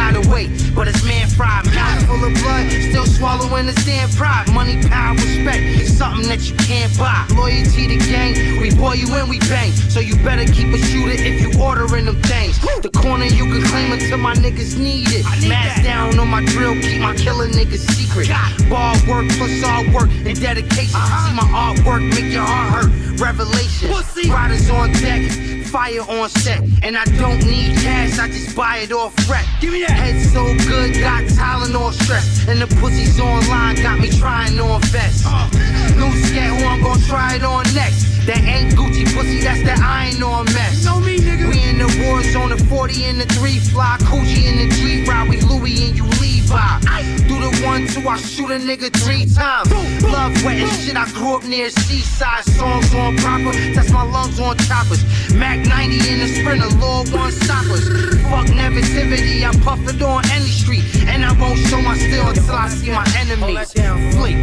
his 3.56 3.76
damn 3.86 4.10
pride. 4.12 4.52
Money, 4.54 4.82
power, 4.88 5.16
respect, 5.16 5.64
it's 5.64 5.94
something 5.94 6.28
that 6.28 6.50
you 6.50 6.56
can't 6.58 6.92
buy. 6.98 7.26
Loyalty 7.36 7.88
to 7.88 7.98
gang, 8.10 8.62
we 8.62 8.74
boy 8.76 8.94
you 8.94 9.08
and 9.16 9.30
we 9.30 9.40
bang. 9.40 9.72
So 9.72 10.00
you 10.00 10.16
better 10.24 10.46
keep 10.46 10.74
a 10.74 10.78
shooter 10.78 11.16
if 11.16 11.42
you 11.42 11.62
ordering 11.62 12.06
them 12.06 12.22
things. 12.24 12.60
The 12.82 12.90
corner 12.90 13.26
you 13.26 13.46
can 13.46 13.64
claim 13.64 13.92
until 13.92 14.18
my 14.18 14.36
niggas 14.36 14.78
need 14.78 15.08
it. 15.12 15.26
Mask 15.48 15.84
down 15.84 16.20
on 16.20 16.28
my 16.28 16.44
drill, 16.46 16.76
keep 16.82 17.02
my 17.02 17.16
killer 17.16 17.48
niggas 17.48 17.86
secret. 17.96 18.30
Ball 18.70 18.96
work 19.08 19.28
plus 19.38 19.64
all 19.64 19.86
work 19.94 20.10
and 20.26 20.40
dedication. 20.40 21.00
See 21.24 21.34
my 21.34 21.48
artwork, 21.56 22.04
make 22.10 22.32
your 22.32 22.44
heart 22.44 22.86
hurt. 22.86 23.20
Revelation. 23.20 23.92
Riders 24.30 24.70
on 24.70 24.92
deck, 24.94 25.22
fire 25.68 26.02
on 26.02 26.30
set. 26.30 26.62
And 26.84 26.98
I 26.98 27.06
don't 27.20 27.44
need 27.46 27.76
cash, 27.78 28.18
I 28.20 28.28
just 28.28 28.56
buy 28.56 28.78
it 28.78 28.92
off 28.92 29.14
rep. 29.30 29.46
Give 29.60 29.74
me 29.74 29.82
that. 29.82 29.92
Head 29.92 30.22
so 30.34 30.44
good, 30.68 30.94
got 31.00 31.24
Tylenol 31.24 31.94
stress. 31.94 32.48
And 32.48 32.62
the 32.62 32.68
pussies 32.78 33.20
online 33.20 33.76
got 33.82 34.00
me 34.00 34.10
trying 34.10 34.60
on 34.60 34.82
vest. 34.94 35.26
Uh. 35.28 35.50
New 35.98 36.12
scat 36.24 36.60
who 36.60 36.66
I'm 36.66 36.82
gonna 36.82 37.02
try 37.06 37.36
it 37.36 37.44
on 37.44 37.64
next. 37.74 38.08
That 38.28 38.44
ain't 38.44 38.76
Gucci 38.76 39.06
pussy, 39.16 39.40
that's 39.40 39.64
that 39.64 39.80
iron 39.80 40.22
on 40.22 40.46
mess. 40.54 40.84
Know 40.86 41.00
me, 41.00 41.18
nigga. 41.18 41.50
We 41.50 41.64
in 41.64 41.78
the 41.80 41.88
war 42.04 42.22
zone, 42.24 42.50
the 42.50 42.58
40 42.58 43.06
and 43.06 43.22
the 43.22 43.26
3 43.36 43.60
fly. 43.60 43.98
Coochie 44.02 44.52
in 44.52 44.68
the 44.68 44.76
G 44.76 45.06
ride, 45.06 45.30
we 45.30 45.40
Louis 45.42 45.88
and 45.88 45.98
you 45.98 46.04
Levi. 46.20 46.80
Do 47.28 47.40
the 47.40 47.52
one, 47.66 47.88
two, 47.88 48.08
I 48.08 48.18
shoot 48.18 48.52
a 48.52 48.60
nigga 48.60 48.92
three 49.04 49.26
times. 49.26 49.72
Love 50.04 50.36
wet 50.44 50.58
and 50.60 50.72
shit, 50.72 50.98
I 50.98 51.10
grew 51.12 51.36
up 51.36 51.46
near 51.46 51.70
seaside. 51.70 52.44
Songs 52.44 52.94
on 52.94 53.16
proper, 53.18 53.54
test 53.74 53.94
my 53.94 54.04
lungs 54.04 54.40
on 54.40 54.58
choppers. 54.58 55.04
Mac 55.34 55.57
90 55.66 56.10
in 56.10 56.20
the 56.20 56.28
sprinter, 56.28 56.70
Lord 56.78 57.10
one 57.10 57.32
stoppers. 57.32 57.88
Fuck 58.30 58.48
negativity, 58.48 59.44
I 59.44 59.52
puff 59.64 59.80
it 59.88 60.02
on 60.02 60.24
any 60.32 60.46
street. 60.46 60.84
And 61.08 61.24
I 61.26 61.32
won't 61.40 61.60
show 61.60 61.82
my 61.82 61.98
steel 61.98 62.28
until 62.28 62.56
I 62.56 62.70
see 62.70 62.92
my 62.92 63.08
enemies. 63.18 63.72
Fleet. 64.16 64.38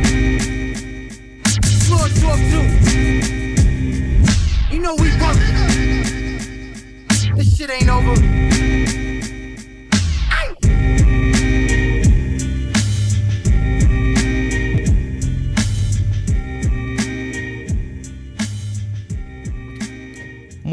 Floor 1.85 2.09
talk 2.21 2.41
too. 2.51 2.67
You 4.73 4.81
know 4.81 4.95
we 4.95 5.11
work. 5.21 5.39
This 7.37 7.57
shit 7.57 7.71
ain't 7.71 7.89
over. 7.89 9.04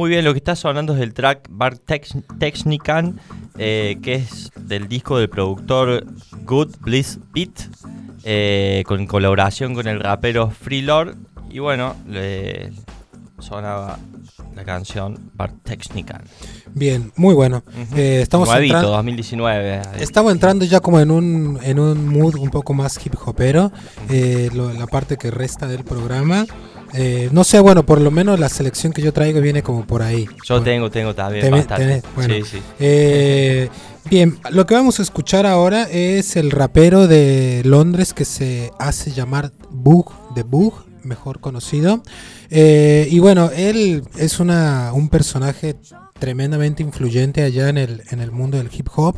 Muy 0.01 0.09
bien, 0.09 0.25
lo 0.25 0.33
que 0.33 0.39
está 0.39 0.55
sonando 0.55 0.95
es 0.95 1.01
el 1.01 1.13
track 1.13 1.45
Bar 1.51 1.77
Technican, 1.77 3.19
eh, 3.59 3.99
que 4.01 4.15
es 4.15 4.49
del 4.55 4.87
disco 4.87 5.19
del 5.19 5.29
productor 5.29 6.05
Good 6.43 6.77
Bliss 6.79 7.19
Beat, 7.31 7.51
eh, 8.23 8.83
con 8.87 9.05
colaboración 9.05 9.75
con 9.75 9.87
el 9.87 9.99
rapero 9.99 10.49
Freelord. 10.49 11.17
Y 11.51 11.59
bueno, 11.59 11.95
le 12.07 12.71
sonaba 13.37 13.99
la 14.55 14.63
canción 14.63 15.19
Bar 15.35 15.51
Technican. 15.63 16.23
Bien, 16.73 17.11
muy 17.15 17.35
bueno. 17.35 17.57
Ujú. 17.67 17.95
Eh, 17.95 18.21
estamos 18.23 18.49
Nuevito, 18.49 18.73
entrando- 18.77 18.95
2019. 18.97 19.81
Estamos 19.99 20.31
entrando 20.31 20.65
ya 20.65 20.79
como 20.79 20.99
en 20.99 21.11
un, 21.11 21.59
en 21.61 21.77
un 21.77 22.07
mood 22.07 22.37
un 22.39 22.49
poco 22.49 22.73
más 22.73 22.99
hip 23.05 23.13
hopero, 23.23 23.71
eh, 24.09 24.49
lo- 24.51 24.73
la 24.73 24.87
parte 24.87 25.17
que 25.17 25.29
resta 25.29 25.67
del 25.67 25.83
programa. 25.83 26.47
Eh, 26.93 27.29
no 27.31 27.43
sé, 27.43 27.59
bueno, 27.59 27.85
por 27.85 28.01
lo 28.01 28.11
menos 28.11 28.39
la 28.39 28.49
selección 28.49 28.93
que 28.93 29.01
yo 29.01 29.13
traigo 29.13 29.39
viene 29.41 29.63
como 29.63 29.85
por 29.85 30.01
ahí. 30.01 30.27
Yo 30.45 30.61
tengo, 30.61 30.89
tengo 30.91 31.15
también 31.15 31.65
tenés, 31.67 32.03
bueno. 32.15 32.33
Sí, 32.33 32.43
sí. 32.43 32.61
Eh, 32.79 33.69
bien, 34.09 34.37
lo 34.49 34.65
que 34.65 34.73
vamos 34.73 34.99
a 34.99 35.03
escuchar 35.03 35.45
ahora 35.45 35.87
es 35.89 36.35
el 36.35 36.51
rapero 36.51 37.07
de 37.07 37.61
Londres 37.65 38.13
que 38.13 38.25
se 38.25 38.71
hace 38.79 39.11
llamar 39.11 39.51
Bug 39.69 40.11
de 40.35 40.43
Bug. 40.43 40.85
mejor 41.03 41.39
conocido. 41.39 42.03
Eh, 42.49 43.07
y 43.09 43.19
bueno, 43.19 43.49
él 43.55 44.03
es 44.17 44.39
una, 44.39 44.91
un 44.93 45.09
personaje 45.09 45.75
tremendamente 46.19 46.83
influyente 46.83 47.43
allá 47.43 47.69
en 47.69 47.77
el, 47.77 48.03
en 48.11 48.19
el 48.19 48.31
mundo 48.31 48.57
del 48.57 48.69
hip 48.71 48.87
hop. 48.95 49.15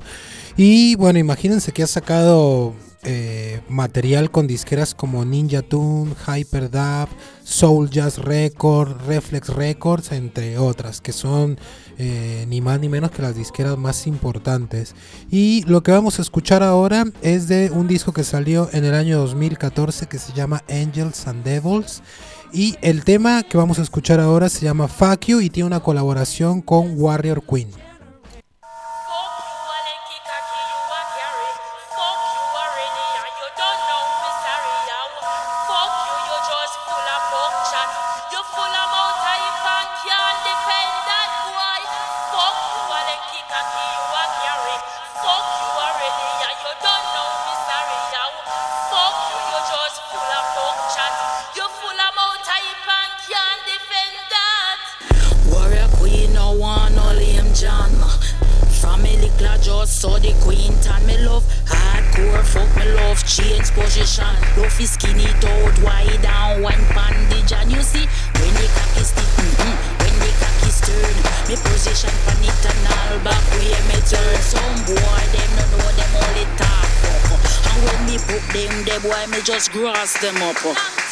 Y 0.56 0.96
bueno, 0.96 1.20
imagínense 1.20 1.72
que 1.72 1.84
ha 1.84 1.88
sacado 1.88 2.74
eh, 3.06 3.62
material 3.70 4.32
con 4.32 4.48
disqueras 4.48 4.96
como 4.96 5.26
Ninja 5.26 5.62
Tune, 5.62 6.14
Hyperdub, 6.26 7.10
Soul 7.44 7.90
Jazz 7.90 8.18
Records, 8.18 9.06
Reflex 9.06 9.50
Records, 9.50 10.12
entre 10.12 10.58
otras, 10.58 11.02
que 11.02 11.12
son 11.12 11.58
eh, 11.98 12.46
ni 12.48 12.62
más 12.62 12.80
ni 12.80 12.90
menos 12.90 13.12
que 13.12 13.22
las 13.22 13.36
disqueras 13.36 13.78
más 13.78 14.08
importantes. 14.08 14.96
Y 15.30 15.64
lo 15.68 15.84
que 15.84 15.92
vamos 15.92 16.20
a 16.20 16.22
escuchar 16.22 16.64
ahora 16.64 17.06
es 17.22 17.48
de 17.48 17.70
un 17.72 17.88
disco 17.88 18.14
que 18.14 18.24
salió 18.24 18.70
en 18.72 18.86
el 18.86 18.94
año 18.94 19.20
2014 19.20 20.08
que 20.08 20.20
se 20.20 20.34
llama 20.34 20.64
Angels 20.70 21.28
and 21.28 21.44
Devils. 21.44 22.02
Y 22.52 22.78
el 22.82 23.04
tema 23.04 23.44
que 23.44 23.58
vamos 23.58 23.80
a 23.80 23.82
escuchar 23.82 24.20
ahora 24.20 24.48
se 24.48 24.64
llama 24.64 24.88
Fuck 24.88 25.26
You 25.26 25.42
y 25.42 25.50
tiene 25.50 25.68
una 25.68 25.80
colaboración 25.80 26.62
con 26.62 26.94
Warrior 27.00 27.44
Queen. 27.44 27.70
Boy 79.04 79.28
me 79.28 79.42
just 79.42 79.70
grass 79.74 80.18
them 80.22 80.38
up 80.38 81.03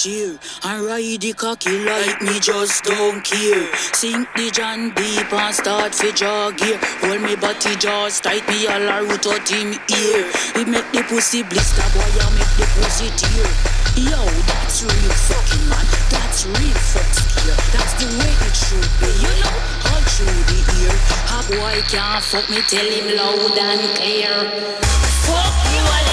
cheer 0.00 0.38
and 0.64 0.86
ride 0.86 1.20
the 1.20 1.32
cocky 1.34 1.84
like 1.84 2.22
me 2.22 2.40
just 2.40 2.84
don't 2.84 3.20
care. 3.22 3.68
Sink 3.92 4.26
the 4.34 4.50
John 4.50 4.94
deep 4.96 5.30
and 5.30 5.54
start 5.54 5.94
fi 5.94 6.10
jaw 6.12 6.50
gear. 6.56 6.80
Hold 7.04 7.20
me 7.20 7.36
body 7.36 7.76
jaws 7.76 8.18
tight, 8.18 8.40
me 8.48 8.64
all 8.66 8.80
a 8.80 9.04
root 9.04 9.26
out 9.28 9.44
him 9.44 9.76
ear. 9.76 10.24
It 10.56 10.68
make 10.72 10.88
the 10.96 11.04
pussy 11.04 11.42
blister, 11.42 11.84
boy, 11.92 12.00
I 12.00 12.32
make 12.32 12.54
the 12.56 12.66
pussy 12.80 13.12
tear. 13.12 13.44
Yo, 14.08 14.24
that's 14.48 14.80
real 14.88 15.12
fucking 15.28 15.68
man, 15.68 15.84
that's 16.08 16.48
real 16.48 16.80
fuck 16.80 17.10
scare. 17.20 17.60
That's 17.76 17.92
the 18.00 18.08
way 18.08 18.32
it 18.40 18.56
should 18.56 18.92
be, 19.04 19.10
you 19.20 19.34
know, 19.36 19.56
all 19.92 20.04
through 20.16 20.40
the 20.48 20.60
ear. 20.80 20.96
A 21.28 21.38
boy 21.44 21.76
can't 21.92 22.24
fuck 22.24 22.48
me, 22.48 22.64
tell 22.72 22.88
him 22.88 23.04
loud 23.20 23.52
and 23.52 23.84
clear. 24.00 24.32
Fuck 25.28 25.56
you, 25.68 25.84
a 25.84 26.09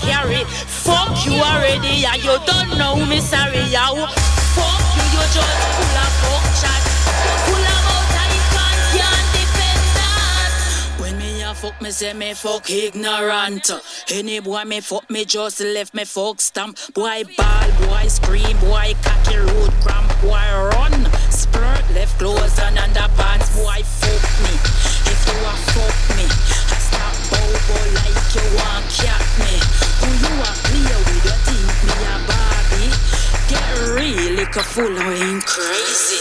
carry. 0.00 0.44
Fuck 0.44 1.24
you 1.26 1.34
already, 1.34 2.04
and 2.06 2.22
you 2.22 2.36
don't 2.46 2.78
know 2.78 2.96
me 3.06 3.20
sorry, 3.20 3.62
yow. 3.70 4.06
Fuck 4.54 4.82
you, 4.96 5.04
you 5.14 5.24
just 5.34 5.58
full 5.76 5.98
of 5.98 6.12
fuck 6.22 6.44
chat. 6.60 6.82
Of 7.28 7.52
mouth 7.66 8.06
type 8.14 8.54
and 8.64 8.80
can't 8.94 9.28
defend 9.34 9.84
that. 9.98 10.50
When 11.00 11.18
me 11.18 11.42
a 11.42 11.54
fuck 11.54 11.80
me 11.80 11.90
say 11.90 12.12
me 12.14 12.34
fuck 12.34 12.70
ignorant. 12.70 13.70
Any 14.10 14.40
boy 14.40 14.64
me 14.64 14.80
fuck 14.80 15.08
me 15.10 15.24
just 15.24 15.60
left 15.60 15.94
me 15.94 16.04
fuck 16.04 16.40
stamp. 16.40 16.78
Boy 16.94 17.24
ball, 17.36 17.70
boy 17.86 18.06
scream, 18.08 18.56
boy 18.58 18.94
cocky 19.02 19.36
road 19.36 19.72
cramp, 19.82 20.10
boy 20.22 20.48
run. 20.72 20.92
Splurt 21.30 21.94
left 21.94 22.18
clothes 22.18 22.58
and 22.60 22.76
underpants, 22.76 23.54
boy 23.56 23.82
fuck 23.84 24.24
me. 24.44 24.54
If 25.10 25.20
you 25.26 25.38
a 25.44 25.54
fuck 25.72 26.16
me, 26.16 26.24
I 27.48 27.56
stop 27.56 27.80
like 27.94 28.20
you 28.34 28.44
want 28.60 28.84
cat 28.92 29.24
me. 29.40 29.52
Who 30.00 30.08
you 30.20 30.32
a 30.36 30.52
play 30.68 31.00
with? 31.06 31.24
You 31.24 31.32
oh, 31.32 31.40
think 31.48 31.76
me 31.86 31.96
a 32.04 32.16
Barbie? 32.28 32.92
Get 33.48 33.64
real, 33.94 34.32
liquor 34.34 34.62
full 34.62 34.96
of 34.96 35.00
ain't 35.00 35.44
crazy. 35.46 36.18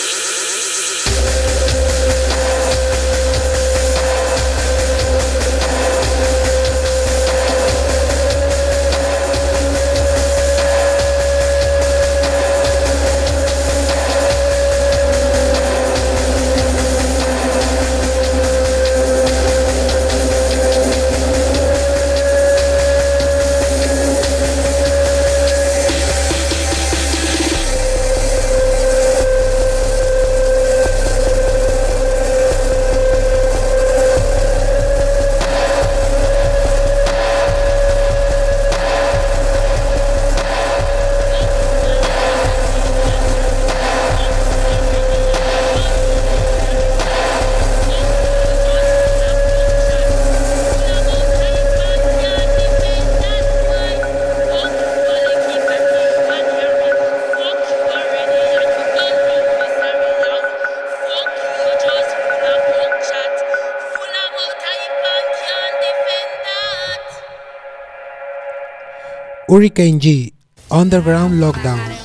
Hurricane 69.50 69.98
G, 69.98 70.34
Underground 70.70 71.40
Lockdown. 71.40 71.97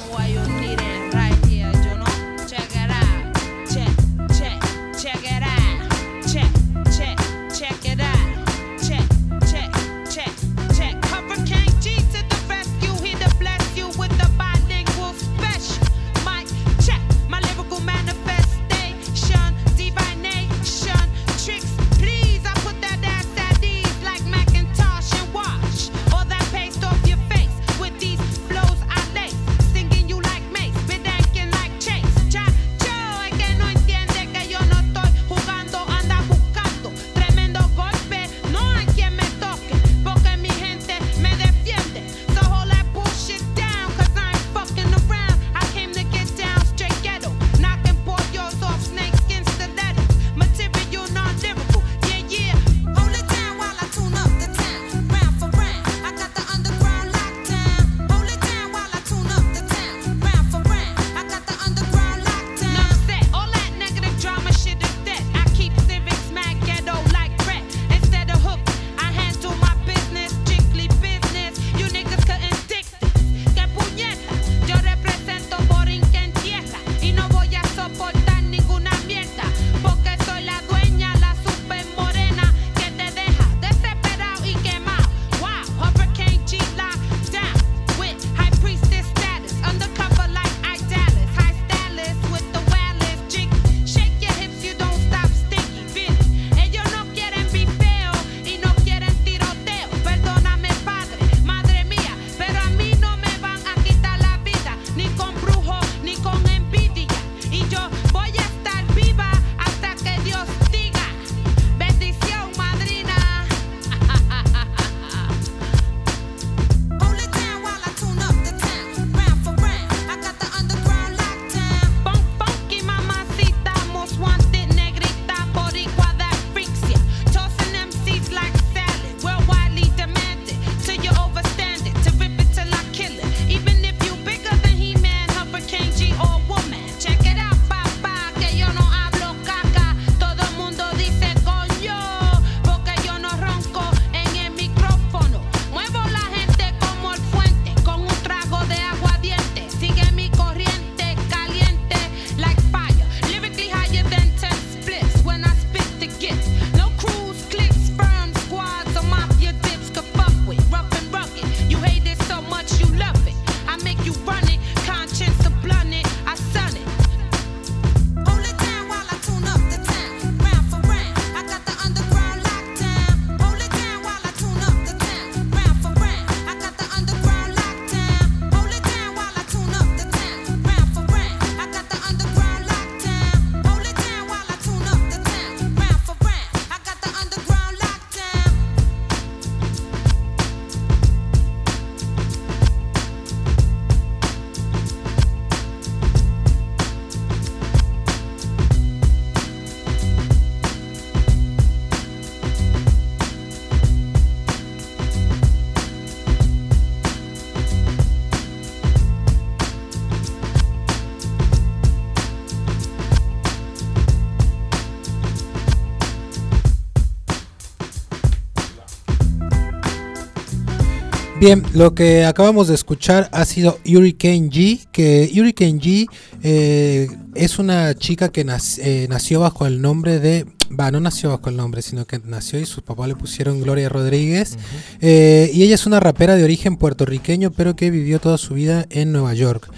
Bien, 221.42 221.64
lo 221.74 221.92
que 221.92 222.24
acabamos 222.24 222.68
de 222.68 222.76
escuchar 222.76 223.28
ha 223.32 223.44
sido 223.44 223.80
Hurricane 223.84 224.48
G, 224.48 224.86
que 224.92 225.28
Hurricane 225.34 225.80
G 225.80 226.06
eh, 226.44 227.08
es 227.34 227.58
una 227.58 227.96
chica 227.96 228.28
que 228.28 228.46
eh, 228.78 229.06
nació 229.10 229.40
bajo 229.40 229.66
el 229.66 229.82
nombre 229.82 230.20
de... 230.20 230.46
Va, 230.70 230.92
no 230.92 231.00
nació 231.00 231.30
bajo 231.30 231.50
el 231.50 231.56
nombre, 231.56 231.82
sino 231.82 232.06
que 232.06 232.20
nació 232.20 232.60
y 232.60 232.64
sus 232.64 232.84
papás 232.84 233.08
le 233.08 233.16
pusieron 233.16 233.60
Gloria 233.60 233.88
Rodríguez. 233.88 234.56
Eh, 235.00 235.50
y 235.52 235.64
ella 235.64 235.74
es 235.74 235.84
una 235.84 235.98
rapera 235.98 236.36
de 236.36 236.44
origen 236.44 236.76
puertorriqueño, 236.76 237.50
pero 237.50 237.74
que 237.74 237.90
vivió 237.90 238.20
toda 238.20 238.38
su 238.38 238.54
vida 238.54 238.86
en 238.90 239.10
Nueva 239.10 239.34
York. 239.34 239.68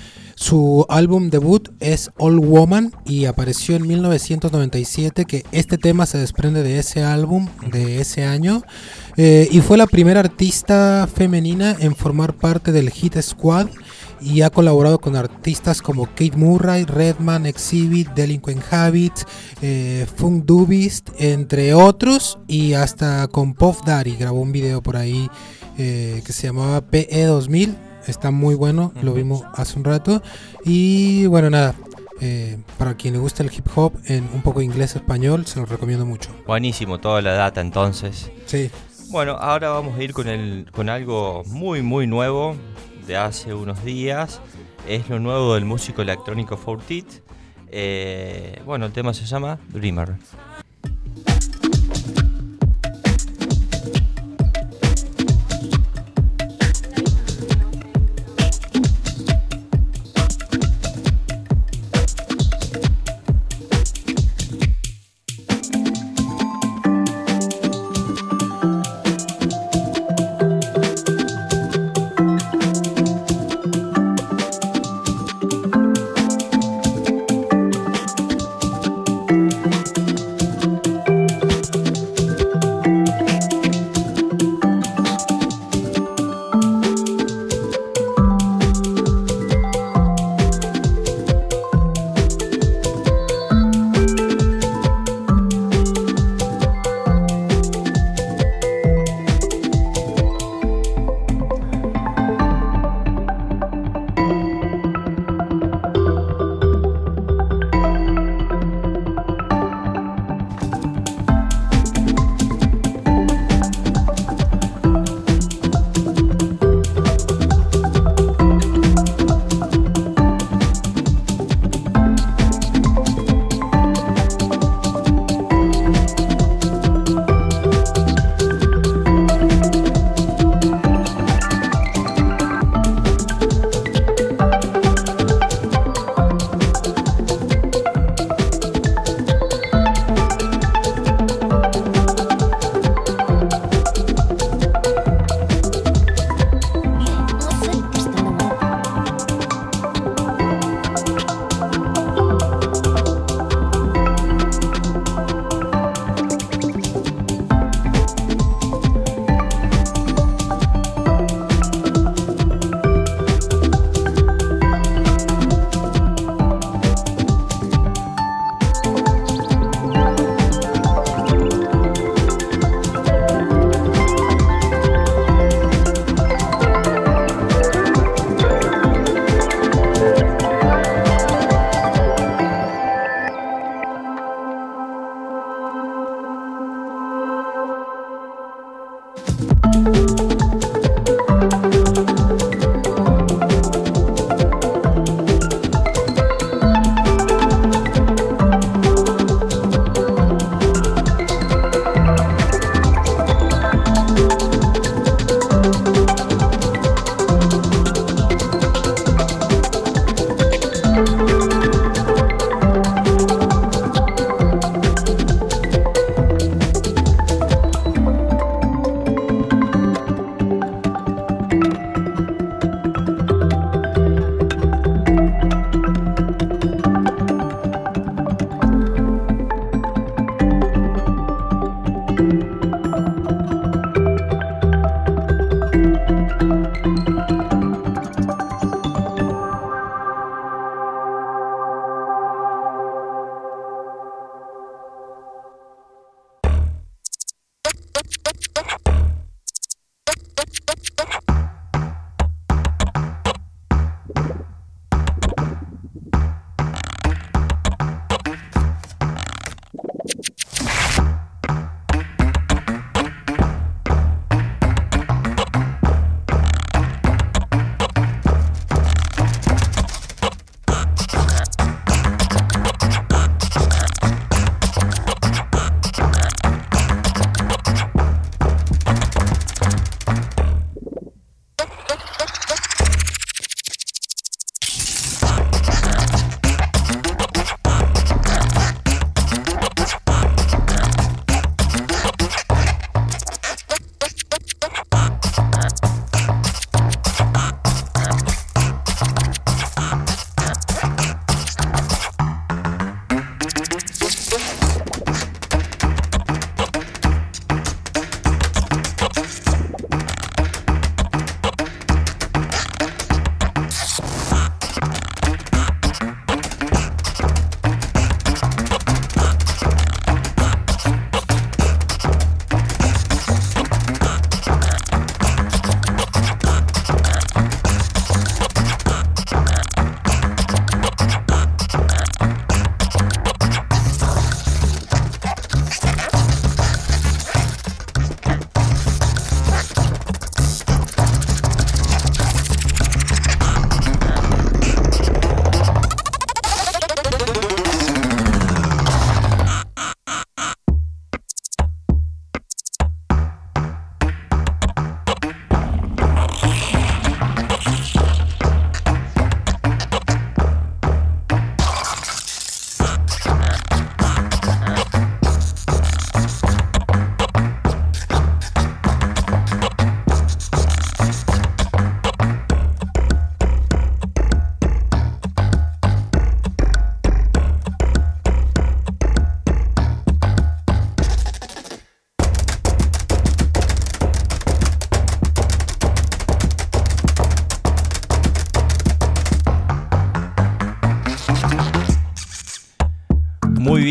Su 0.45 0.84
álbum 0.90 1.30
debut 1.30 1.70
es 1.80 2.11
All 2.18 2.38
Woman 2.38 2.92
y 3.07 3.24
apareció 3.24 3.76
en 3.76 3.86
1997, 3.86 5.24
que 5.24 5.42
este 5.53 5.78
tema 5.78 6.05
se 6.05 6.18
desprende 6.18 6.62
de 6.62 6.78
ese 6.78 7.03
álbum 7.03 7.49
de 7.72 8.03
ese 8.03 8.24
año. 8.24 8.62
Eh, 9.16 9.49
y 9.51 9.62
fue 9.62 9.78
la 9.78 9.86
primera 9.86 10.20
artista 10.20 11.09
femenina 11.11 11.74
en 11.80 11.97
formar 11.97 12.36
parte 12.36 12.72
del 12.72 12.90
Hit 12.90 13.16
Squad 13.22 13.68
y 14.20 14.42
ha 14.42 14.51
colaborado 14.51 14.99
con 14.99 15.16
artistas 15.16 15.80
como 15.80 16.05
Kate 16.09 16.36
Murray, 16.36 16.84
Redman, 16.84 17.47
Exhibit, 17.47 18.11
Delinquent 18.11 18.70
Habits, 18.70 19.24
eh, 19.62 20.07
Funk 20.14 20.45
Dubist, 20.45 21.09
entre 21.16 21.72
otros, 21.72 22.38
y 22.47 22.74
hasta 22.74 23.28
con 23.28 23.55
Puff 23.55 23.80
Daddy 23.86 24.14
grabó 24.16 24.42
un 24.42 24.53
video 24.53 24.82
por 24.82 24.99
ahí 24.99 25.26
eh, 25.78 26.20
que 26.22 26.34
se 26.34 26.49
llamaba 26.49 26.82
PE 26.82 27.24
2000. 27.24 27.93
Está 28.07 28.30
muy 28.30 28.55
bueno, 28.55 28.92
lo 29.02 29.12
vimos 29.14 29.42
hace 29.55 29.78
un 29.78 29.84
rato. 29.84 30.22
Y 30.64 31.26
bueno, 31.26 31.50
nada, 31.50 31.74
eh, 32.20 32.59
para 32.78 32.94
quien 32.96 33.14
le 33.14 33.20
gusta 33.20 33.42
el 33.42 33.52
hip 33.52 33.66
hop 33.74 33.92
en 34.07 34.28
un 34.32 34.42
poco 34.42 34.62
inglés-español, 34.62 35.46
se 35.46 35.61
lo 35.61 35.66
recomiendo 35.66 36.07
mucho. 36.07 36.30
Buenísimo, 36.46 36.98
toda 36.98 37.22
la 37.22 37.32
data 37.32 37.61
entonces. 37.61 38.30
Sí. 38.46 38.70
Bueno, 39.11 39.32
ahora 39.32 39.70
vamos 39.70 39.98
a 39.98 40.02
ir 40.02 40.12
con, 40.12 40.28
el, 40.28 40.66
con 40.72 40.88
algo 40.88 41.42
muy, 41.46 41.82
muy 41.82 42.07
nuevo 42.07 42.57
de 43.07 43.16
hace 43.16 43.55
unos 43.55 43.84
días. 43.84 44.40
Es 44.88 45.09
lo 45.09 45.18
nuevo 45.18 45.55
del 45.55 45.64
músico 45.64 46.02
electrónico 46.02 46.57
Fortit. 46.57 47.07
Eh, 47.68 48.61
bueno, 48.64 48.86
el 48.86 48.92
tema 48.92 49.14
se 49.14 49.24
llama 49.24 49.59
Dreamer. 49.68 50.16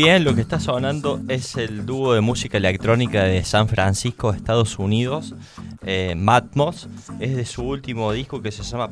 Bien, 0.04 0.24
lo 0.24 0.34
que 0.34 0.42
está 0.42 0.60
sonando 0.60 1.18
es 1.28 1.56
el 1.56 1.86
dúo 1.86 2.12
de 2.12 2.20
música 2.20 2.58
electrónica 2.58 3.24
de 3.24 3.42
San 3.42 3.68
Francisco, 3.68 4.34
Estados 4.34 4.78
Unidos, 4.78 5.34
eh, 5.82 6.14
Matmos. 6.14 6.88
Es 7.20 7.34
de 7.34 7.46
su 7.46 7.62
último 7.62 8.12
disco 8.12 8.42
que 8.42 8.52
se 8.52 8.62
llama 8.62 8.90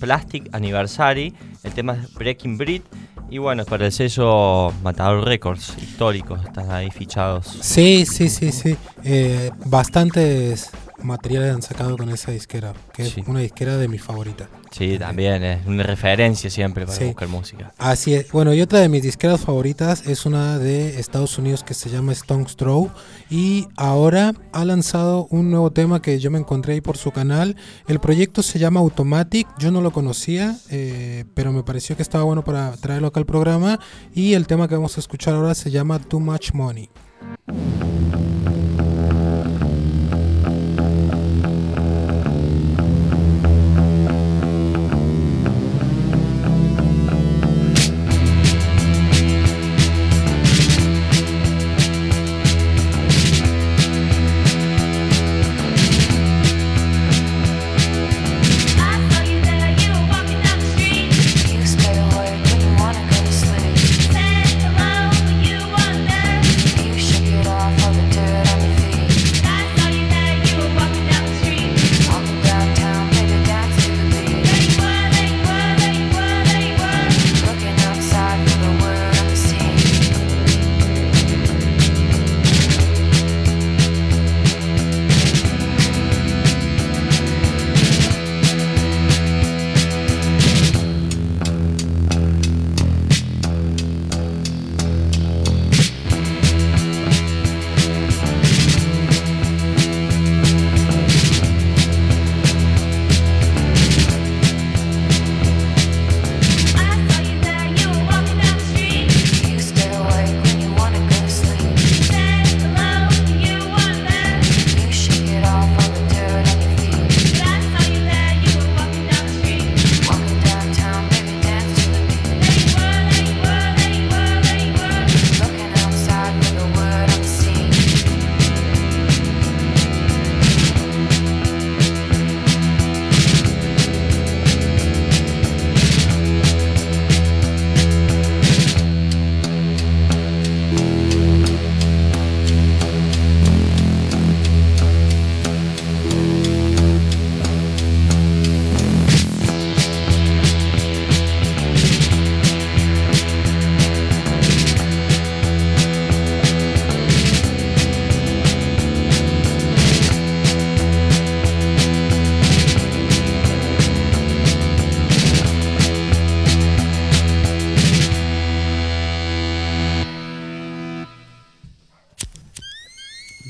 Plastic, 0.00 0.48
Anniversary. 0.52 1.32
El 1.62 1.72
tema 1.74 1.94
es 1.94 2.12
Breaking 2.12 2.58
Breed. 2.58 2.82
Y 3.30 3.38
bueno, 3.38 3.64
para 3.66 3.86
el 3.86 3.92
sello 3.92 4.72
Matador 4.82 5.24
Records, 5.24 5.76
históricos, 5.80 6.44
están 6.44 6.72
ahí 6.72 6.90
fichados. 6.90 7.46
Sí, 7.60 8.04
sí, 8.04 8.28
sí, 8.28 8.50
sí. 8.50 8.76
Eh, 9.04 9.52
bastantes 9.66 10.72
materiales 11.02 11.54
han 11.54 11.62
sacado 11.62 11.96
con 11.96 12.08
esa 12.10 12.30
disquera, 12.32 12.72
que 12.92 13.02
es 13.02 13.16
una 13.26 13.40
disquera 13.40 13.76
de 13.76 13.88
mis 13.88 14.02
favoritas. 14.02 14.48
Sí, 14.70 14.98
también 14.98 15.42
es 15.42 15.66
una 15.66 15.82
referencia 15.82 16.50
siempre 16.50 16.84
para 16.86 16.98
Sí. 16.98 17.04
buscar 17.06 17.28
música. 17.28 17.72
Así 17.78 18.14
es. 18.14 18.30
Bueno, 18.32 18.52
y 18.52 18.60
otra 18.60 18.80
de 18.80 18.88
mis 18.88 19.02
disqueras 19.02 19.40
favoritas 19.40 20.06
es 20.06 20.26
una 20.26 20.58
de 20.58 20.98
Estados 21.00 21.38
Unidos 21.38 21.64
que 21.64 21.74
se 21.74 21.88
llama 21.88 22.12
Stone's 22.12 22.56
Throw. 22.56 22.90
Y 23.30 23.66
ahora 23.76 24.34
ha 24.52 24.64
lanzado 24.64 25.26
un 25.30 25.50
nuevo 25.50 25.70
tema 25.72 26.02
que 26.02 26.18
yo 26.18 26.30
me 26.30 26.38
encontré 26.38 26.74
ahí 26.74 26.80
por 26.80 26.96
su 26.98 27.10
canal. 27.10 27.56
El 27.86 27.98
proyecto 28.00 28.42
se 28.42 28.58
llama 28.58 28.80
Automatic. 28.80 29.46
Yo 29.58 29.70
no 29.70 29.80
lo 29.80 29.90
conocía, 29.92 30.56
eh, 30.70 31.24
pero 31.34 31.52
me 31.52 31.62
pareció 31.62 31.96
que 31.96 32.02
estaba 32.02 32.24
bueno 32.24 32.44
para 32.44 32.72
traerlo 32.76 33.08
acá 33.08 33.20
al 33.20 33.26
programa. 33.26 33.80
Y 34.14 34.34
el 34.34 34.46
tema 34.46 34.68
que 34.68 34.74
vamos 34.74 34.96
a 34.96 35.00
escuchar 35.00 35.34
ahora 35.34 35.54
se 35.54 35.70
llama 35.70 35.98
Too 35.98 36.20
Much 36.20 36.52
Money. 36.52 36.90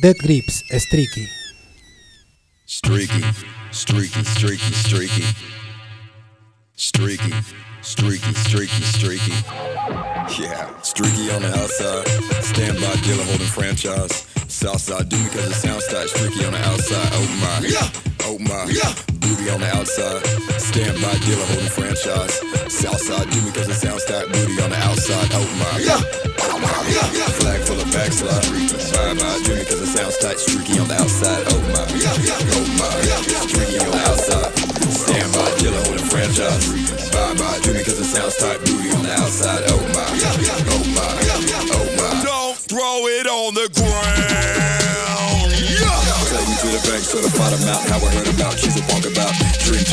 Dead 0.09 0.16
Grips, 0.20 0.62
Streaky. 0.70 1.28
Streaky, 2.64 3.22
streaky, 3.72 4.24
streaky, 4.24 4.72
streaky. 4.72 5.22
Streaky, 5.22 5.47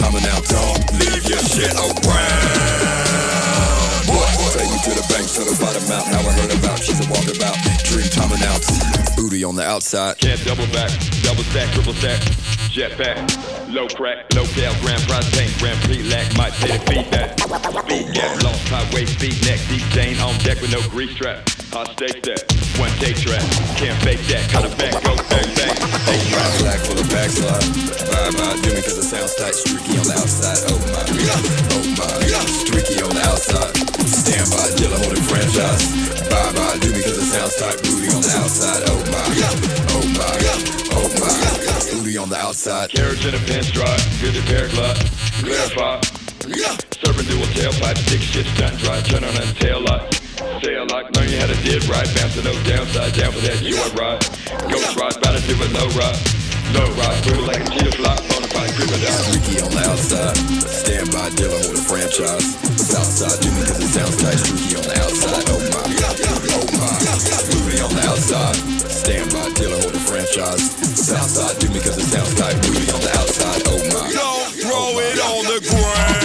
And 0.05 0.27
out, 0.27 0.45
don't 0.45 0.91
leave 0.93 1.25
your 1.27 1.39
shit 1.39 1.73
around. 1.73 1.97
Take 4.53 4.69
me 4.69 4.77
to 4.85 4.91
the 4.93 5.05
bank, 5.09 5.27
certified 5.27 5.75
amount. 5.81 6.05
How 6.07 6.19
I 6.21 6.31
heard 6.31 6.53
about, 6.59 6.77
she's 6.77 7.01
a 7.01 7.09
walk 7.09 7.25
about. 7.25 7.57
Dream 7.89 8.05
and 8.31 8.43
out. 8.43 8.61
Booty 9.17 9.43
on 9.43 9.55
the 9.55 9.65
outside. 9.65 10.19
Can't 10.19 10.39
double 10.45 10.67
back, 10.67 10.91
double 11.23 11.43
stack, 11.49 11.73
triple 11.73 11.93
stack, 11.95 12.21
jet 12.69 12.95
back, 12.97 13.17
low 13.67 13.87
crack, 13.87 14.31
low 14.35 14.45
cal, 14.53 14.74
prize 15.15 15.31
paint, 15.31 15.53
grand 15.59 15.79
prix 15.87 16.03
lack, 16.03 16.27
might 16.35 16.53
say 16.59 16.75
the 16.75 16.79
feedback. 16.91 17.39
Speed 17.39 18.13
gap, 18.13 18.43
long 18.43 18.59
highway, 18.67 19.05
speed 19.05 19.37
neck, 19.47 19.59
deep 19.71 19.83
stain 19.91 20.19
on 20.19 20.35
deck 20.43 20.59
with 20.59 20.71
no 20.71 20.81
grease 20.91 21.15
trap. 21.15 21.47
Hot 21.71 21.87
steak 21.95 22.23
that, 22.23 22.43
one 22.75 22.91
take 22.99 23.15
track, 23.15 23.43
can't 23.79 23.95
fake 24.03 24.23
that, 24.27 24.43
it 24.43 24.75
back, 24.75 24.91
go 25.03 25.15
bang 25.31 25.49
bang. 25.55 25.75
Oh 25.79 26.19
my, 26.35 26.43
flag 26.59 26.79
full 26.83 26.99
of 26.99 27.07
backslide. 27.07 27.63
Bye 28.11 28.31
bye, 28.35 28.59
do 28.59 28.69
me 28.75 28.81
cause 28.83 28.99
it 28.99 29.07
sounds 29.07 29.35
tight. 29.35 29.55
Streaky 29.55 29.95
on 29.99 30.07
the 30.07 30.15
outside. 30.19 30.59
Oh 30.67 30.79
my, 30.91 31.03
oh 31.07 31.83
my, 31.95 32.11
streaky 32.67 32.99
on 33.03 33.13
the 33.15 33.23
outside. 33.23 33.71
Stand 34.03 34.47
by, 34.51 34.67
dealer 34.75 34.99
holding 34.99 35.23
franchise. 35.23 35.95
Bye 36.27 36.51
bye, 36.59 36.75
do 36.83 36.91
me 36.91 36.99
cause 37.03 37.19
it 37.19 37.29
sounds 37.31 37.55
tight. 37.55 37.79
Booty 37.83 38.11
on 38.11 38.19
the 38.19 38.33
outside. 38.35 38.83
Oh 38.91 38.99
my, 39.11 39.23
oh 39.95 40.03
my, 40.11 40.81
oh 40.83 40.84
on 42.25 42.29
the 42.31 42.37
outside. 42.37 42.89
Carriage 42.89 43.23
in 43.25 43.35
a 43.35 43.43
pinstripe, 43.45 44.01
good 44.19 44.33
to 44.33 44.41
pair 44.49 44.67
glut, 44.69 44.97
verify. 45.45 46.01
Serving 47.05 47.25
dual 47.29 47.45
tailpipe, 47.53 47.97
stick 47.97 48.21
shit 48.21 48.47
stunt 48.47 48.77
dry, 48.79 48.99
turn 49.01 49.23
on 49.23 49.33
that 49.35 49.55
tail 49.57 49.79
light. 49.81 50.11
Sail 50.63 50.87
like, 50.89 51.15
learn 51.15 51.29
you 51.29 51.37
how 51.37 51.45
to 51.45 51.55
did 51.61 51.85
right, 51.85 52.07
bouncing 52.17 52.43
no 52.43 52.53
downside, 52.63 53.13
down 53.13 53.31
for 53.31 53.41
that 53.45 53.61
joy 53.61 53.89
ride. 53.93 54.21
Ghost 54.71 54.97
ride, 54.97 55.21
bout 55.21 55.37
to 55.37 55.41
do 55.45 55.53
a 55.53 55.69
low 55.77 55.87
ride. 55.89 56.34
Low 56.75 56.91
ride, 56.99 57.23
swivel 57.23 57.47
like 57.47 57.63
a 57.63 57.69
cheetah 57.71 57.95
flop, 57.95 58.19
bonafide 58.27 58.75
crocodile. 58.75 59.23
Streaky 59.31 59.63
on 59.63 59.71
the 59.71 59.79
outside, 59.87 60.35
stand 60.67 61.07
by 61.07 61.31
dealer 61.39 61.55
hold 61.55 61.71
a 61.71 61.83
franchise. 61.87 62.59
Southside 62.75 63.39
do 63.39 63.47
me 63.55 63.63
cause 63.63 63.79
it 63.79 63.95
sounds 63.95 64.19
on 64.19 64.83
the 64.83 64.99
outside, 64.99 65.47
oh 65.55 65.63
my, 65.71 65.87
oh 65.87 66.67
my. 66.75 66.99
Oh 66.99 67.63
Rudy 67.63 67.79
on 67.79 67.95
the 67.95 68.03
outside, 68.11 68.59
stand 68.91 69.31
by 69.31 69.47
dealer 69.55 69.79
hold 69.87 69.95
a 69.95 70.03
franchise. 70.03 70.75
Southside 70.99 71.55
do 71.63 71.71
me 71.71 71.79
cause 71.79 71.95
it 71.95 72.11
sounds 72.11 72.35
tight. 72.35 72.59
On 72.59 72.99
the 72.99 73.11
outside, 73.23 73.63
oh 73.71 73.79
my. 73.95 74.11
Don't 74.11 74.19
oh 74.19 74.51
throw 74.59 74.99
it 74.99 75.15
on 75.31 75.47
the 75.47 75.63
ground. 75.63 76.19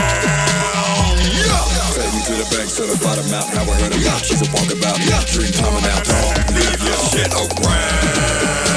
Take 1.95 2.11
me 2.11 2.27
to 2.27 2.35
the 2.43 2.47
bank, 2.51 2.67
certified 2.67 3.23
amount, 3.23 3.55
how 3.55 3.71
I 3.71 3.75
heard 3.87 3.95
about. 3.95 4.27
She's 4.27 4.43
a 4.43 4.51
walkabout, 4.51 4.99
dream 5.31 5.55
time 5.55 5.79
and 5.79 5.87
out. 5.95 6.11
Leave 6.59 6.83
your 6.83 6.99
shit 7.07 7.31
around. 7.39 8.70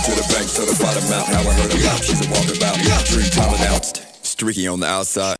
To 0.00 0.12
the 0.12 0.22
bank, 0.32 0.48
certified 0.48 0.96
amount, 1.04 1.26
how 1.28 1.40
I 1.40 1.52
heard 1.52 1.72
about. 1.72 2.02
She's 2.02 2.20
a 2.20 2.24
walkabout, 2.24 3.04
dream 3.06 3.30
time 3.30 3.52
and 3.54 3.62
out. 3.64 4.00
Streaky 4.22 4.66
on 4.66 4.80
the 4.80 4.86
outside. 4.86 5.36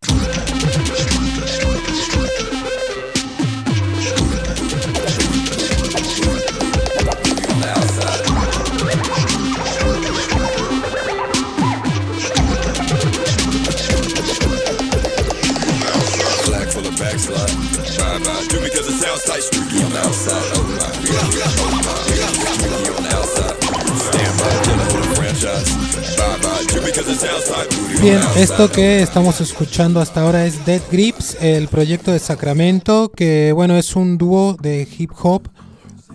Do 18.48 18.60
because 18.60 18.86
it 18.88 18.98
sounds 18.98 19.24
tight. 19.24 19.42
Streaky 19.42 19.82
on 19.84 19.90
the 19.90 19.98
outside. 20.00 20.42
Oh 20.54 20.62
my. 20.64 20.90
Oh 21.60 21.70
my. 21.84 21.94
Streaky 22.52 22.90
on 22.96 23.02
the 23.02 23.09
Bien, 28.02 28.20
esto 28.36 28.70
que 28.70 29.00
estamos 29.00 29.40
escuchando 29.40 30.00
hasta 30.00 30.20
ahora 30.22 30.44
es 30.44 30.66
Dead 30.66 30.82
Grips, 30.90 31.38
el 31.40 31.68
proyecto 31.68 32.12
de 32.12 32.18
Sacramento, 32.18 33.10
que 33.10 33.52
bueno, 33.52 33.76
es 33.78 33.96
un 33.96 34.18
dúo 34.18 34.56
de 34.60 34.86
hip 34.98 35.12
hop 35.22 35.48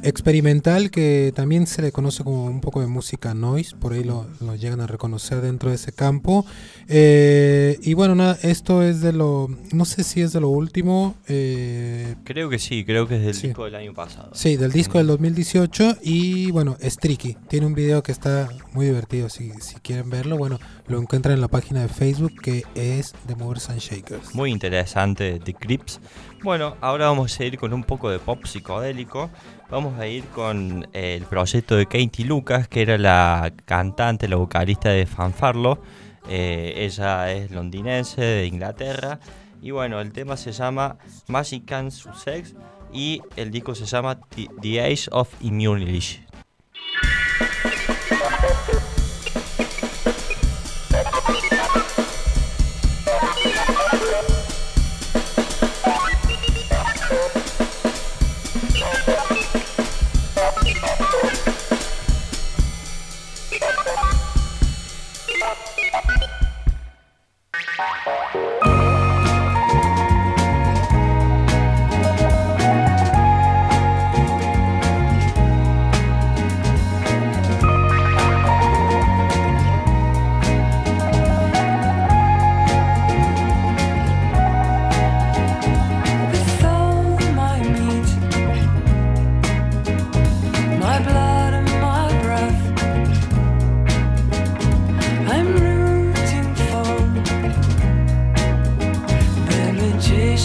experimental 0.06 0.91
que 0.91 1.34
también 1.36 1.68
se 1.68 1.82
le 1.82 1.91
conoce 1.91 2.23
como 2.23 2.45
un 2.45 2.61
poco 2.61 2.80
de 2.82 2.88
música 2.88 3.34
noise, 3.34 3.76
por 3.76 3.94
ahí 3.94 4.03
lo, 4.03 4.27
lo 4.40 4.56
llegan 4.56 4.80
a 4.82 4.88
reconocer 4.88 5.41
dentro 5.41 5.69
de 5.69 5.76
ese 5.76 5.91
campo. 5.91 6.45
Eh, 6.88 7.77
y 7.82 7.94
bueno, 7.95 8.15
nada, 8.15 8.38
esto 8.44 8.82
es 8.84 9.02
de 9.02 9.11
lo, 9.11 9.49
no 9.73 9.86
sé 9.86 10.03
si 10.03 10.22
es 10.22 10.32
de 10.34 10.40
lo 10.41 10.49
último, 10.49 11.15
eh, 11.27 12.15
Creo 12.23 12.49
que 12.49 12.60
sí, 12.60 12.86
creo 12.86 13.07
que 13.07 13.18
es 13.18 13.23
del 13.26 13.34
Sí. 13.34 13.48
disco 13.48 13.65
del 13.65 13.76
año 13.76 13.94
pasado. 13.94 14.30
Sí, 14.34 14.56
del 14.56 14.72
disco 14.72 14.98
del 14.98 15.07
2018 15.07 15.98
y 16.03 16.52
bueno, 16.52 16.77
es 16.80 16.98
tricky. 16.98 17.36
Tiene 17.49 17.65
un 17.65 17.73
video 17.73 18.03
que 18.03 18.11
está 18.11 18.48
muy 18.73 18.86
divertido. 18.86 19.30
Si, 19.30 19.52
si 19.61 19.76
quieren 19.76 20.10
verlo, 20.10 20.38
bueno, 20.38 20.60
lo 20.88 20.99
encuentran 21.02 21.34
en 21.36 21.41
la 21.41 21.48
página 21.48 21.82
de 21.82 21.88
Facebook 21.90 22.34
que 22.41 22.64
es 22.76 23.14
The 23.27 23.36
Movers 23.36 23.69
and 23.69 23.80
Shakers. 23.80 24.34
Muy 24.36 24.52
interesante, 24.52 25.40
The 25.44 25.53
Crips. 25.53 25.99
Bueno, 26.44 26.76
ahora 26.82 27.07
vamos 27.07 27.38
a 27.40 27.44
ir 27.44 27.57
con 27.57 27.73
un 27.73 27.84
poco 27.84 28.10
de 28.10 28.19
pop 28.19 28.45
psicodélico. 28.45 29.30
Vamos 29.70 30.00
a 30.00 30.06
ir 30.06 30.24
con 30.26 30.88
el 30.94 31.24
proyecto 31.24 31.76
de 31.76 31.88
Katie 31.88 32.24
Lucas, 32.24 32.68
que 32.68 32.84
era 32.84 33.00
la 33.00 33.52
cantante, 33.66 34.28
la 34.28 34.36
vocalista 34.36 34.90
de 34.90 35.08
Fanfarlo. 35.08 35.82
Eh, 36.30 36.74
ella 36.78 37.32
es 37.34 37.50
londinense 37.50 38.22
de 38.22 38.46
Inglaterra. 38.46 39.20
Y 39.62 39.72
bueno, 39.72 40.00
el 40.00 40.12
tema 40.12 40.38
se 40.38 40.52
llama 40.52 40.98
Magic 41.28 41.72
and 41.72 41.90
Sussex 41.90 42.54
y 42.94 43.22
el 43.36 43.50
disco 43.50 43.74
se 43.74 43.86
llama 43.86 44.20
The 44.62 44.82
Age 44.82 45.08
of 45.12 45.34
Immunity. 45.42 46.26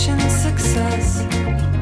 Russian 0.00 0.30
success. 0.30 1.79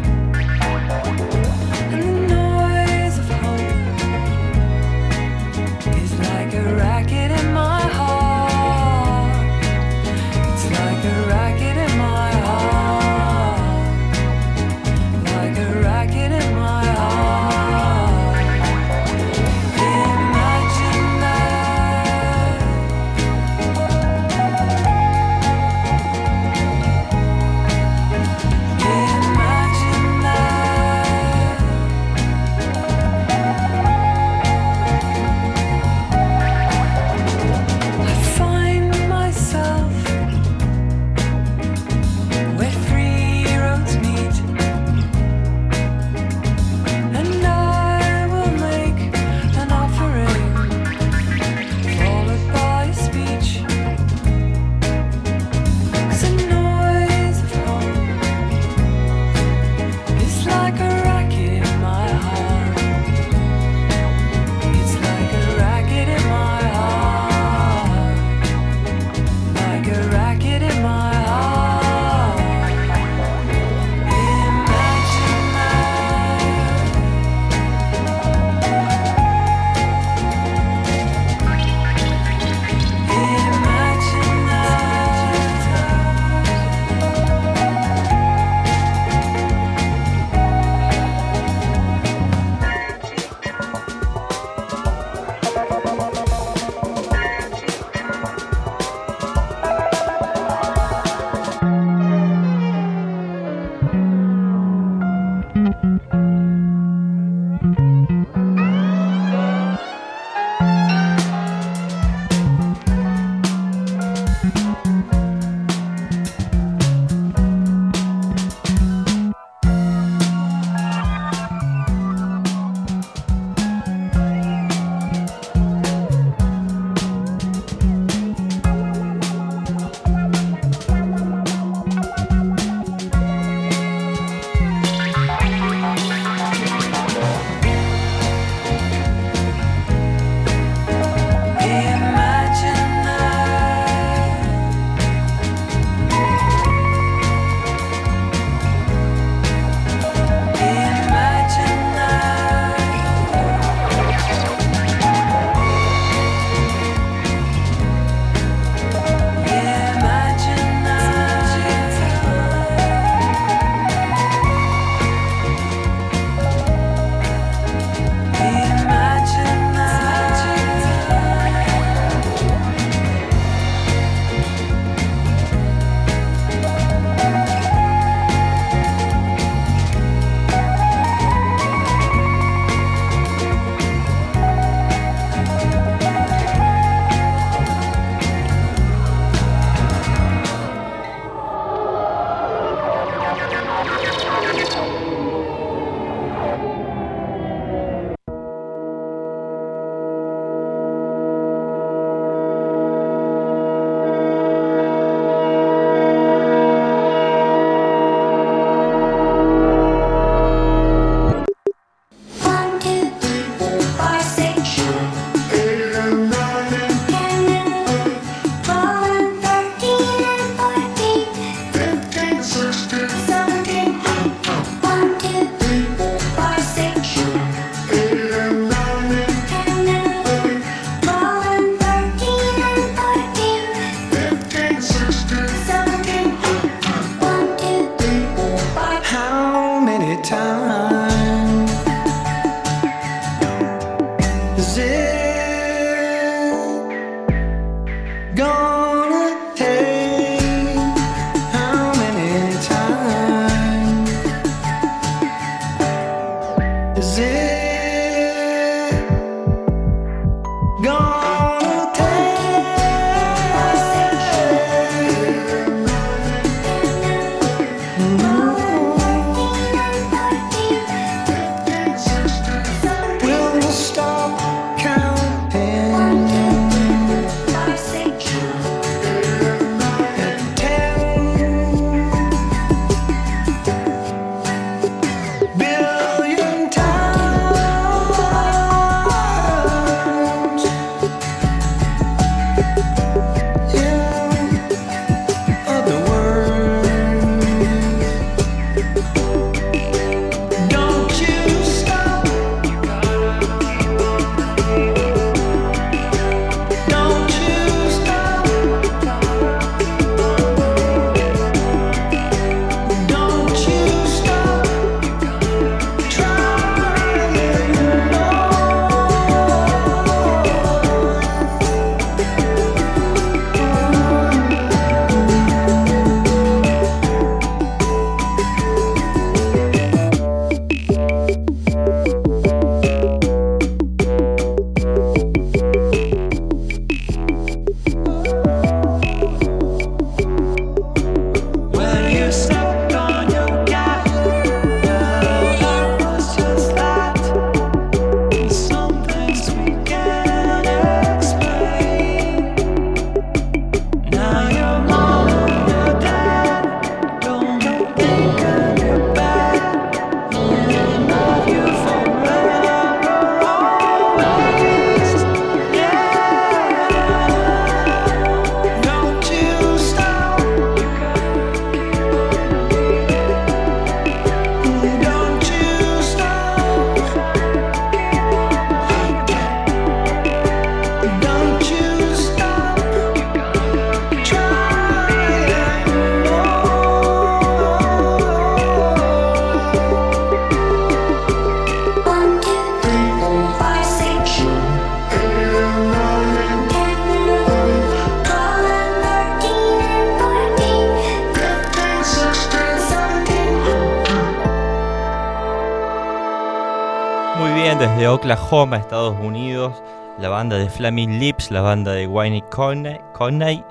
Oklahoma, 408.29 408.77
Estados 408.77 409.17
Unidos, 409.25 409.83
la 410.21 410.29
banda 410.29 410.59
de 410.59 410.69
Flaming 410.69 411.19
Lips, 411.19 411.51
la 411.51 411.63
banda 411.63 411.93
de 411.93 412.07
Winnie. 412.07 412.45
Coney. 412.51 413.65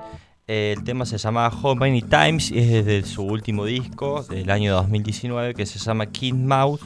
Eh, 0.48 0.74
el 0.76 0.82
tema 0.82 1.06
se 1.06 1.16
llama 1.16 1.48
How 1.48 1.76
Many 1.76 2.02
Times 2.02 2.50
y 2.50 2.58
es 2.58 2.84
desde 2.84 3.04
su 3.04 3.22
último 3.22 3.64
disco 3.64 4.24
del 4.24 4.50
año 4.50 4.74
2019 4.74 5.54
que 5.54 5.64
se 5.64 5.78
llama 5.78 6.06
Kid 6.06 6.34
Mouth 6.34 6.80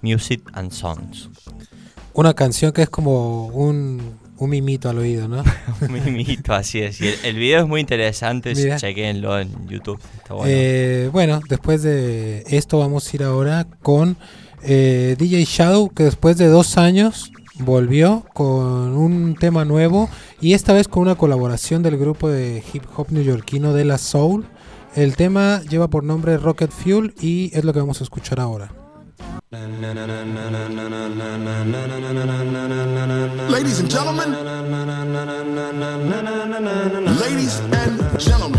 Music 0.00 0.42
and 0.54 0.72
Songs. 0.72 1.30
Una 2.12 2.34
canción 2.34 2.72
que 2.72 2.82
es 2.82 2.90
como 2.90 3.46
un, 3.46 4.18
un 4.38 4.50
mimito 4.50 4.88
al 4.88 4.98
oído, 4.98 5.28
¿no? 5.28 5.44
Un 5.80 5.92
mimito, 5.92 6.52
así 6.54 6.80
es. 6.80 7.00
Y 7.00 7.06
el, 7.06 7.14
el 7.22 7.36
video 7.36 7.60
es 7.60 7.68
muy 7.68 7.80
interesante, 7.80 8.52
chequenlo 8.78 9.38
en 9.38 9.68
YouTube. 9.68 10.00
Está 10.16 10.34
bueno. 10.34 10.52
Eh, 10.52 11.08
bueno, 11.12 11.40
después 11.48 11.84
de 11.84 12.42
esto 12.48 12.80
vamos 12.80 13.06
a 13.06 13.16
ir 13.16 13.22
ahora 13.22 13.68
con 13.80 14.16
eh, 14.62 15.16
DJ 15.18 15.44
Shadow, 15.44 15.90
que 15.90 16.04
después 16.04 16.36
de 16.36 16.46
dos 16.46 16.78
años 16.78 17.32
volvió 17.58 18.24
con 18.34 18.96
un 18.96 19.36
tema 19.38 19.64
nuevo 19.64 20.08
y 20.40 20.54
esta 20.54 20.72
vez 20.72 20.88
con 20.88 21.02
una 21.02 21.14
colaboración 21.14 21.82
del 21.82 21.98
grupo 21.98 22.28
de 22.28 22.62
hip 22.72 22.84
hop 22.96 23.08
neoyorquino 23.10 23.72
de 23.72 23.84
la 23.84 23.98
Soul. 23.98 24.46
El 24.94 25.16
tema 25.16 25.62
lleva 25.62 25.88
por 25.88 26.04
nombre 26.04 26.36
Rocket 26.36 26.70
Fuel 26.70 27.14
y 27.20 27.50
es 27.54 27.64
lo 27.64 27.72
que 27.72 27.80
vamos 27.80 28.00
a 28.00 28.04
escuchar 28.04 28.40
ahora. 28.40 28.72
Ladies 33.50 33.80
and 33.80 33.90
gentlemen. 33.90 34.32
Ladies 37.20 37.60
and 37.60 38.20
gentlemen. 38.20 38.51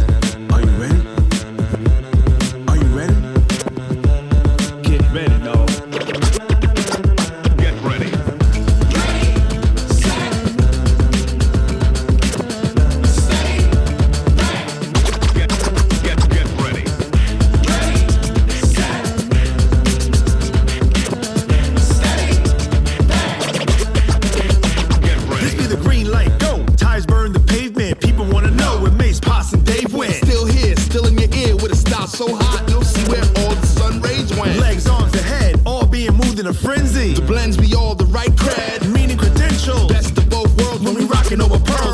So 32.13 32.35
hot, 32.35 32.69
you'll 32.69 32.83
see 32.83 33.03
where 33.09 33.23
all 33.41 33.55
the 33.55 33.65
sun 33.65 33.99
rays 34.01 34.31
went. 34.37 34.59
Legs, 34.59 34.87
arms, 34.87 35.13
ahead, 35.15 35.59
all 35.65 35.85
being 35.85 36.13
moved 36.13 36.39
in 36.39 36.45
a 36.45 36.53
frenzy. 36.53 37.13
The 37.13 37.21
blends 37.21 37.57
be 37.57 37.73
all 37.73 37.95
the 37.95 38.05
right 38.05 38.29
cred. 38.31 38.87
Meaning 38.93 39.17
credentials. 39.17 39.87
Best 39.91 40.15
of 40.17 40.29
both 40.29 40.55
worlds 40.61 40.83
when 40.83 40.93
we 40.93 41.05
rocking 41.05 41.41
over 41.41 41.57
pearls 41.57 41.92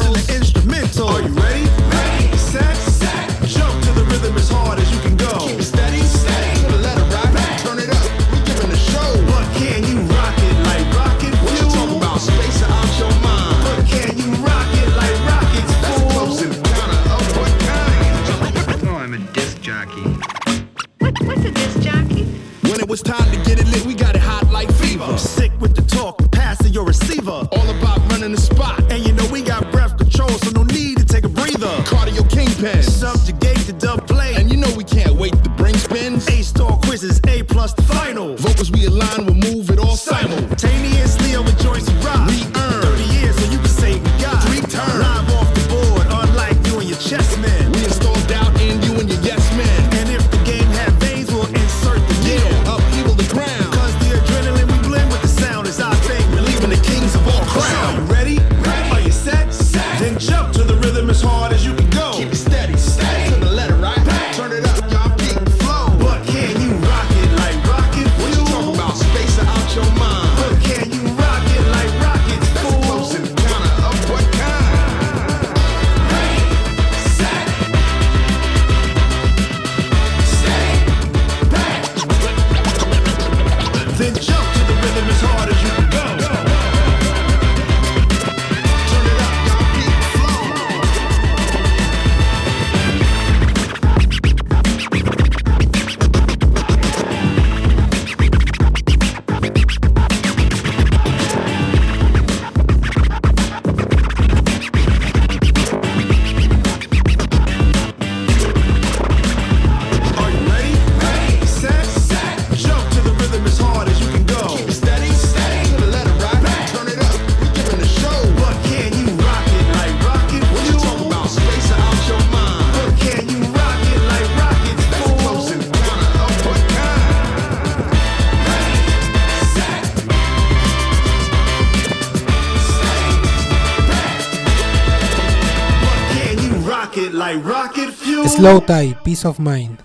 Slow 138.39 138.61
Tie, 138.61 138.95
Peace 139.03 139.25
of 139.25 139.37
Mind. 139.37 139.83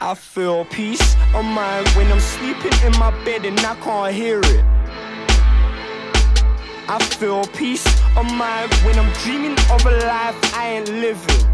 I 0.00 0.14
feel 0.14 0.64
peace 0.64 1.16
of 1.34 1.44
mind 1.44 1.86
when 1.88 2.10
I'm 2.10 2.18
sleeping 2.18 2.72
in 2.82 2.98
my 2.98 3.10
bed 3.26 3.44
and 3.44 3.60
I 3.60 3.74
can't 3.74 4.14
hear 4.14 4.40
it. 4.42 4.64
I 6.88 6.98
feel 7.18 7.44
peace 7.48 7.84
of 8.16 8.24
mind 8.24 8.72
when 8.86 8.98
I'm 8.98 9.12
dreaming 9.20 9.52
of 9.70 9.84
a 9.84 9.90
life 10.06 10.34
I 10.54 10.78
ain't 10.78 10.88
living. 10.88 11.49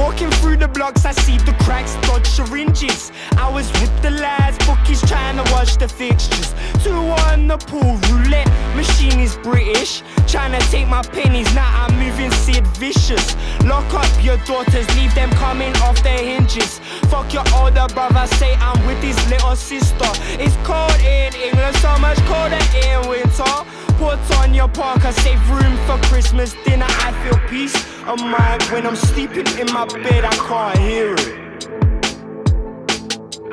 Walking 0.00 0.30
through 0.40 0.56
the 0.56 0.66
blocks, 0.66 1.04
I 1.04 1.12
see 1.12 1.36
the 1.36 1.52
cracks, 1.64 1.94
dodge 2.08 2.26
syringes. 2.26 3.12
I 3.36 3.50
was 3.52 3.70
with 3.80 3.92
the 4.00 4.10
lads, 4.10 4.56
bookies 4.66 5.02
trying 5.06 5.36
to 5.36 5.52
watch 5.52 5.76
the 5.76 5.88
fixtures. 5.88 6.54
Two 6.82 6.96
on 7.28 7.46
the 7.46 7.58
pool 7.58 7.98
roulette 8.08 8.48
machine 8.74 9.20
is 9.20 9.36
British. 9.36 10.02
Trying 10.26 10.58
to 10.58 10.66
take 10.70 10.88
my 10.88 11.02
pennies, 11.02 11.54
now 11.54 11.68
I'm 11.84 11.92
moving 11.98 12.30
Sid 12.30 12.66
Vicious. 12.78 13.36
Lock 13.66 13.92
up 13.92 14.24
your 14.24 14.38
daughters, 14.48 14.88
leave 14.96 15.14
them 15.14 15.28
coming 15.32 15.76
off 15.84 16.02
their 16.02 16.22
hinges. 16.24 16.78
Fuck 17.12 17.34
your 17.34 17.44
older 17.56 17.86
brother, 17.92 18.26
say 18.38 18.54
I'm 18.54 18.80
with 18.86 19.02
his 19.02 19.18
little 19.28 19.54
sister. 19.54 20.10
It's 20.40 20.56
cold 20.64 20.96
in 21.04 21.34
England, 21.34 21.76
so 21.76 21.92
much 21.98 22.16
colder 22.24 22.64
in 22.88 23.06
winter. 23.06 23.54
Put 24.00 24.18
on 24.38 24.54
your 24.54 24.68
parka, 24.68 25.12
save 25.12 25.50
room 25.50 25.76
for 25.86 25.98
Christmas 26.08 26.54
dinner. 26.64 26.86
I 26.88 27.12
feel 27.22 27.38
peace 27.50 27.76
of 28.06 28.18
mind 28.18 28.62
when 28.72 28.86
I'm 28.86 28.96
sleeping 28.96 29.46
in 29.58 29.70
my 29.74 29.84
bed, 29.84 30.24
I 30.24 30.34
can't 30.48 30.78
hear 30.78 31.14
it. 31.18 31.68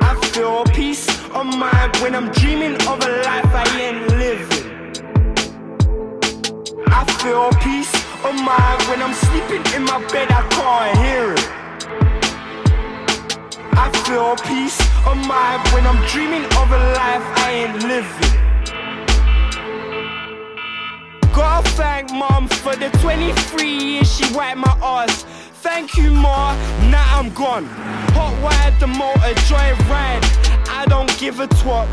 I 0.00 0.14
feel 0.32 0.64
peace 0.64 1.06
of 1.34 1.44
mind 1.44 1.94
when 1.98 2.14
I'm 2.14 2.30
dreaming 2.32 2.76
of 2.88 2.98
a 2.98 3.10
life 3.28 3.52
I 3.52 3.66
ain't 3.78 4.08
living. 4.16 4.66
I 6.86 7.04
feel 7.20 7.50
peace 7.60 7.92
of 8.24 8.34
mind 8.34 8.82
when 8.88 9.02
I'm 9.02 9.12
sleeping 9.12 9.62
in 9.74 9.84
my 9.84 10.00
bed, 10.10 10.28
I 10.30 10.42
can't 10.48 10.98
hear 11.04 11.34
it. 11.34 11.46
I 13.76 13.90
feel 14.06 14.34
peace 14.48 14.80
of 15.04 15.18
mind 15.28 15.60
when 15.74 15.86
I'm 15.86 16.02
dreaming 16.06 16.46
of 16.56 16.72
a 16.72 16.78
life 16.96 17.26
I 17.36 17.50
ain't 17.50 17.82
living. 17.82 18.47
Gotta 21.38 21.70
thank 21.70 22.10
mom 22.10 22.48
for 22.48 22.74
the 22.74 22.90
23 22.98 23.70
years 23.70 24.12
she 24.12 24.24
wiped 24.34 24.58
my 24.58 24.76
ass. 24.82 25.22
Thank 25.62 25.96
you, 25.96 26.10
ma. 26.10 26.56
Now 26.90 27.16
I'm 27.16 27.32
gone. 27.32 27.64
Hot 28.18 28.34
wired 28.42 28.74
the 28.80 28.88
motor, 28.88 29.34
joy 29.46 29.70
ride. 29.86 30.24
I 30.68 30.84
don't 30.88 31.16
give 31.16 31.38
a 31.38 31.46
twat. 31.46 31.86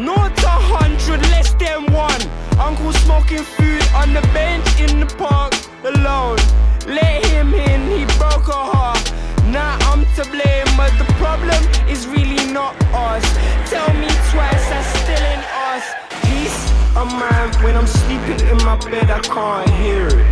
Not 0.00 0.32
a 0.42 0.56
hundred, 0.72 1.20
less 1.28 1.52
than 1.60 1.92
one. 1.92 2.22
Uncle 2.58 2.90
smoking 3.04 3.44
food 3.44 3.84
on 3.94 4.14
the 4.14 4.22
bench 4.32 4.66
in 4.80 5.00
the 5.00 5.14
park 5.16 5.52
alone. 5.84 6.38
Let 6.86 7.26
him 7.26 7.52
in, 7.52 7.80
he 7.92 8.06
broke 8.16 8.48
a 8.48 8.62
heart. 8.72 9.12
Now 9.52 9.76
I'm 9.92 10.06
to 10.16 10.24
blame, 10.30 10.68
but 10.74 10.92
the 10.96 11.08
problem 11.20 11.62
is 11.86 12.06
really 12.06 12.50
not 12.50 12.72
us. 12.94 13.24
Tell 13.68 13.92
me 13.92 14.08
twice, 14.32 14.64
that's 14.72 14.88
still 15.04 15.24
in 15.34 15.40
us. 15.68 15.84
Peace 16.24 16.85
of 16.96 17.12
mind 17.12 17.54
when 17.56 17.76
I'm 17.76 17.86
sleeping 17.86 18.40
in 18.48 18.56
my 18.64 18.76
bed, 18.90 19.10
I 19.10 19.20
can't 19.20 19.68
hear 19.80 20.06
it. 20.08 20.26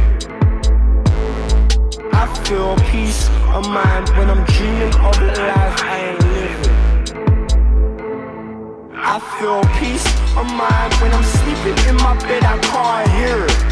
I 2.14 2.26
feel 2.44 2.76
peace 2.90 3.28
of 3.52 3.68
mind 3.68 4.08
when 4.16 4.30
I'm 4.30 4.44
dreaming 4.46 4.94
of 4.94 5.14
a 5.20 5.26
life 5.26 5.82
I 5.84 5.96
ain't 6.08 6.24
living. 6.34 6.74
I 8.96 9.18
feel 9.36 9.62
peace 9.78 10.06
of 10.38 10.46
mind 10.62 10.94
when 11.02 11.12
I'm 11.12 11.24
sleeping 11.38 11.76
in 11.86 11.96
my 11.96 12.16
bed, 12.26 12.42
I 12.44 12.58
can't 12.70 13.10
hear 13.18 13.44
it. 13.44 13.64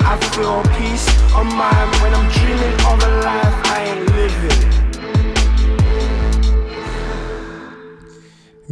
I 0.00 0.16
feel 0.32 0.62
peace 0.78 1.06
of 1.36 1.44
mind 1.44 1.90
when 2.00 2.14
I'm 2.14 2.28
dreaming 2.38 2.74
of 2.90 2.96
a 3.04 3.10
life 3.28 3.56
I 3.66 3.78
ain't 3.84 4.06
living. 4.16 4.89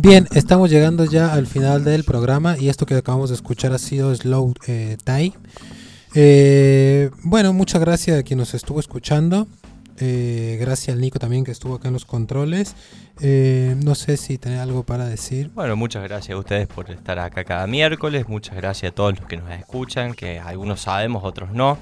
Bien, 0.01 0.29
estamos 0.33 0.71
llegando 0.71 1.05
ya 1.07 1.35
al 1.35 1.49
final 1.49 1.83
del 1.83 2.05
programa 2.05 2.57
y 2.57 2.69
esto 2.69 2.87
que 2.87 2.95
acabamos 2.95 3.31
de 3.31 3.35
escuchar 3.35 3.73
ha 3.73 3.79
sido 3.79 4.15
Slow 4.15 4.55
eh, 4.69 4.97
Tie. 5.05 5.33
Eh, 6.15 7.11
bueno, 7.25 7.53
muchas 7.53 7.81
gracias 7.81 8.17
a 8.17 8.23
quien 8.23 8.39
nos 8.39 8.55
estuvo 8.55 8.79
escuchando. 8.79 9.49
Eh, 9.99 10.57
gracias 10.61 10.95
al 10.95 11.01
Nico 11.01 11.19
también 11.19 11.43
que 11.43 11.51
estuvo 11.51 11.75
acá 11.75 11.89
en 11.89 11.95
los 11.95 12.05
controles. 12.05 12.77
Eh, 13.21 13.75
no 13.85 13.97
sé 13.97 14.17
si 14.19 14.39
tenés 14.39 14.61
algo 14.61 14.85
para 14.85 15.05
decir. 15.05 15.51
Bueno, 15.53 15.75
muchas 15.75 16.05
gracias 16.05 16.37
a 16.37 16.39
ustedes 16.39 16.69
por 16.69 16.89
estar 16.93 17.19
acá 17.19 17.43
cada 17.43 17.67
miércoles. 17.67 18.29
Muchas 18.29 18.55
gracias 18.55 18.93
a 18.93 18.95
todos 18.95 19.19
los 19.19 19.27
que 19.27 19.37
nos 19.37 19.51
escuchan, 19.51 20.15
que 20.15 20.39
algunos 20.39 20.81
sabemos, 20.81 21.25
otros 21.25 21.51
no, 21.51 21.77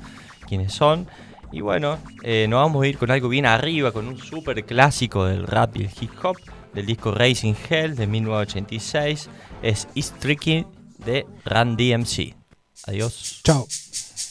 quiénes 0.49 0.73
son. 0.73 1.07
Y 1.53 1.61
bueno, 1.61 1.99
nos 2.25 2.63
vamos 2.63 2.83
a 2.83 2.87
ir 2.89 2.97
con 2.97 3.11
algo 3.11 3.29
bien 3.29 3.45
arriba, 3.45 3.93
con 3.93 4.09
un 4.09 4.17
super 4.17 4.65
clásico 4.65 5.27
del 5.27 5.47
rap 5.47 5.77
y 5.77 5.83
el 5.83 5.91
hip 6.01 6.13
hop, 6.23 6.37
del 6.77 6.87
disco 6.87 7.11
Racing 7.11 7.55
Hell 7.69 7.97
de 7.97 8.07
1986. 8.07 9.29
Es 9.63 9.89
East 9.95 10.15
Tricky 10.21 10.65
de 10.99 11.27
Run 11.45 11.77
DMC. 11.77 12.37
Adiós. 12.85 13.41
Chao. 13.43 13.67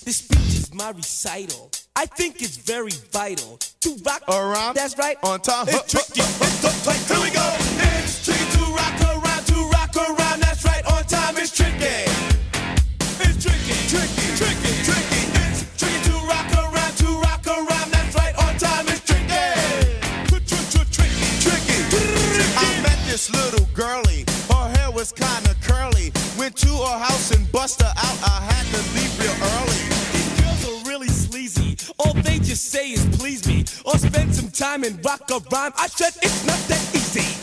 This 0.05 0.17
speech 0.17 0.59
is 0.59 0.73
my 0.73 0.91
recital. 0.95 1.71
I 1.95 2.05
think 2.05 2.41
it's 2.41 2.57
very 2.57 2.93
vital 3.11 3.57
to 3.81 3.95
rock 4.05 4.21
around. 4.29 4.75
That's 4.75 4.95
right. 4.97 5.17
On 5.23 5.41
time. 5.41 5.67
It's 5.67 5.91
tricky. 5.91 6.21
It's 6.21 6.83
play. 6.83 6.95
Here 7.07 7.23
we 7.23 7.31
go. 7.31 7.74
Was 25.05 25.11
kinda 25.11 25.55
curly. 25.61 26.11
Went 26.37 26.55
to 26.57 26.67
her 26.67 26.97
house 26.97 27.31
and 27.31 27.51
bust 27.51 27.81
her 27.81 27.93
out. 27.95 28.17
I 28.23 28.41
had 28.51 28.65
to 28.73 28.81
leave 28.95 29.13
real 29.19 29.37
early. 29.53 29.81
These 30.13 30.31
girls 30.41 30.61
are 30.69 30.89
really 30.89 31.09
sleazy. 31.09 31.77
All 31.99 32.13
they 32.13 32.39
just 32.39 32.71
say 32.71 32.91
is 32.91 33.05
please 33.17 33.45
me 33.47 33.65
or 33.85 33.97
spend 33.97 34.33
some 34.33 34.49
time 34.49 34.83
and 34.83 35.03
rock 35.05 35.29
a 35.29 35.39
rhyme. 35.51 35.73
I 35.77 35.87
said 35.87 36.13
it's 36.21 36.45
not 36.45 36.59
that 36.69 36.83
easy. 36.95 37.34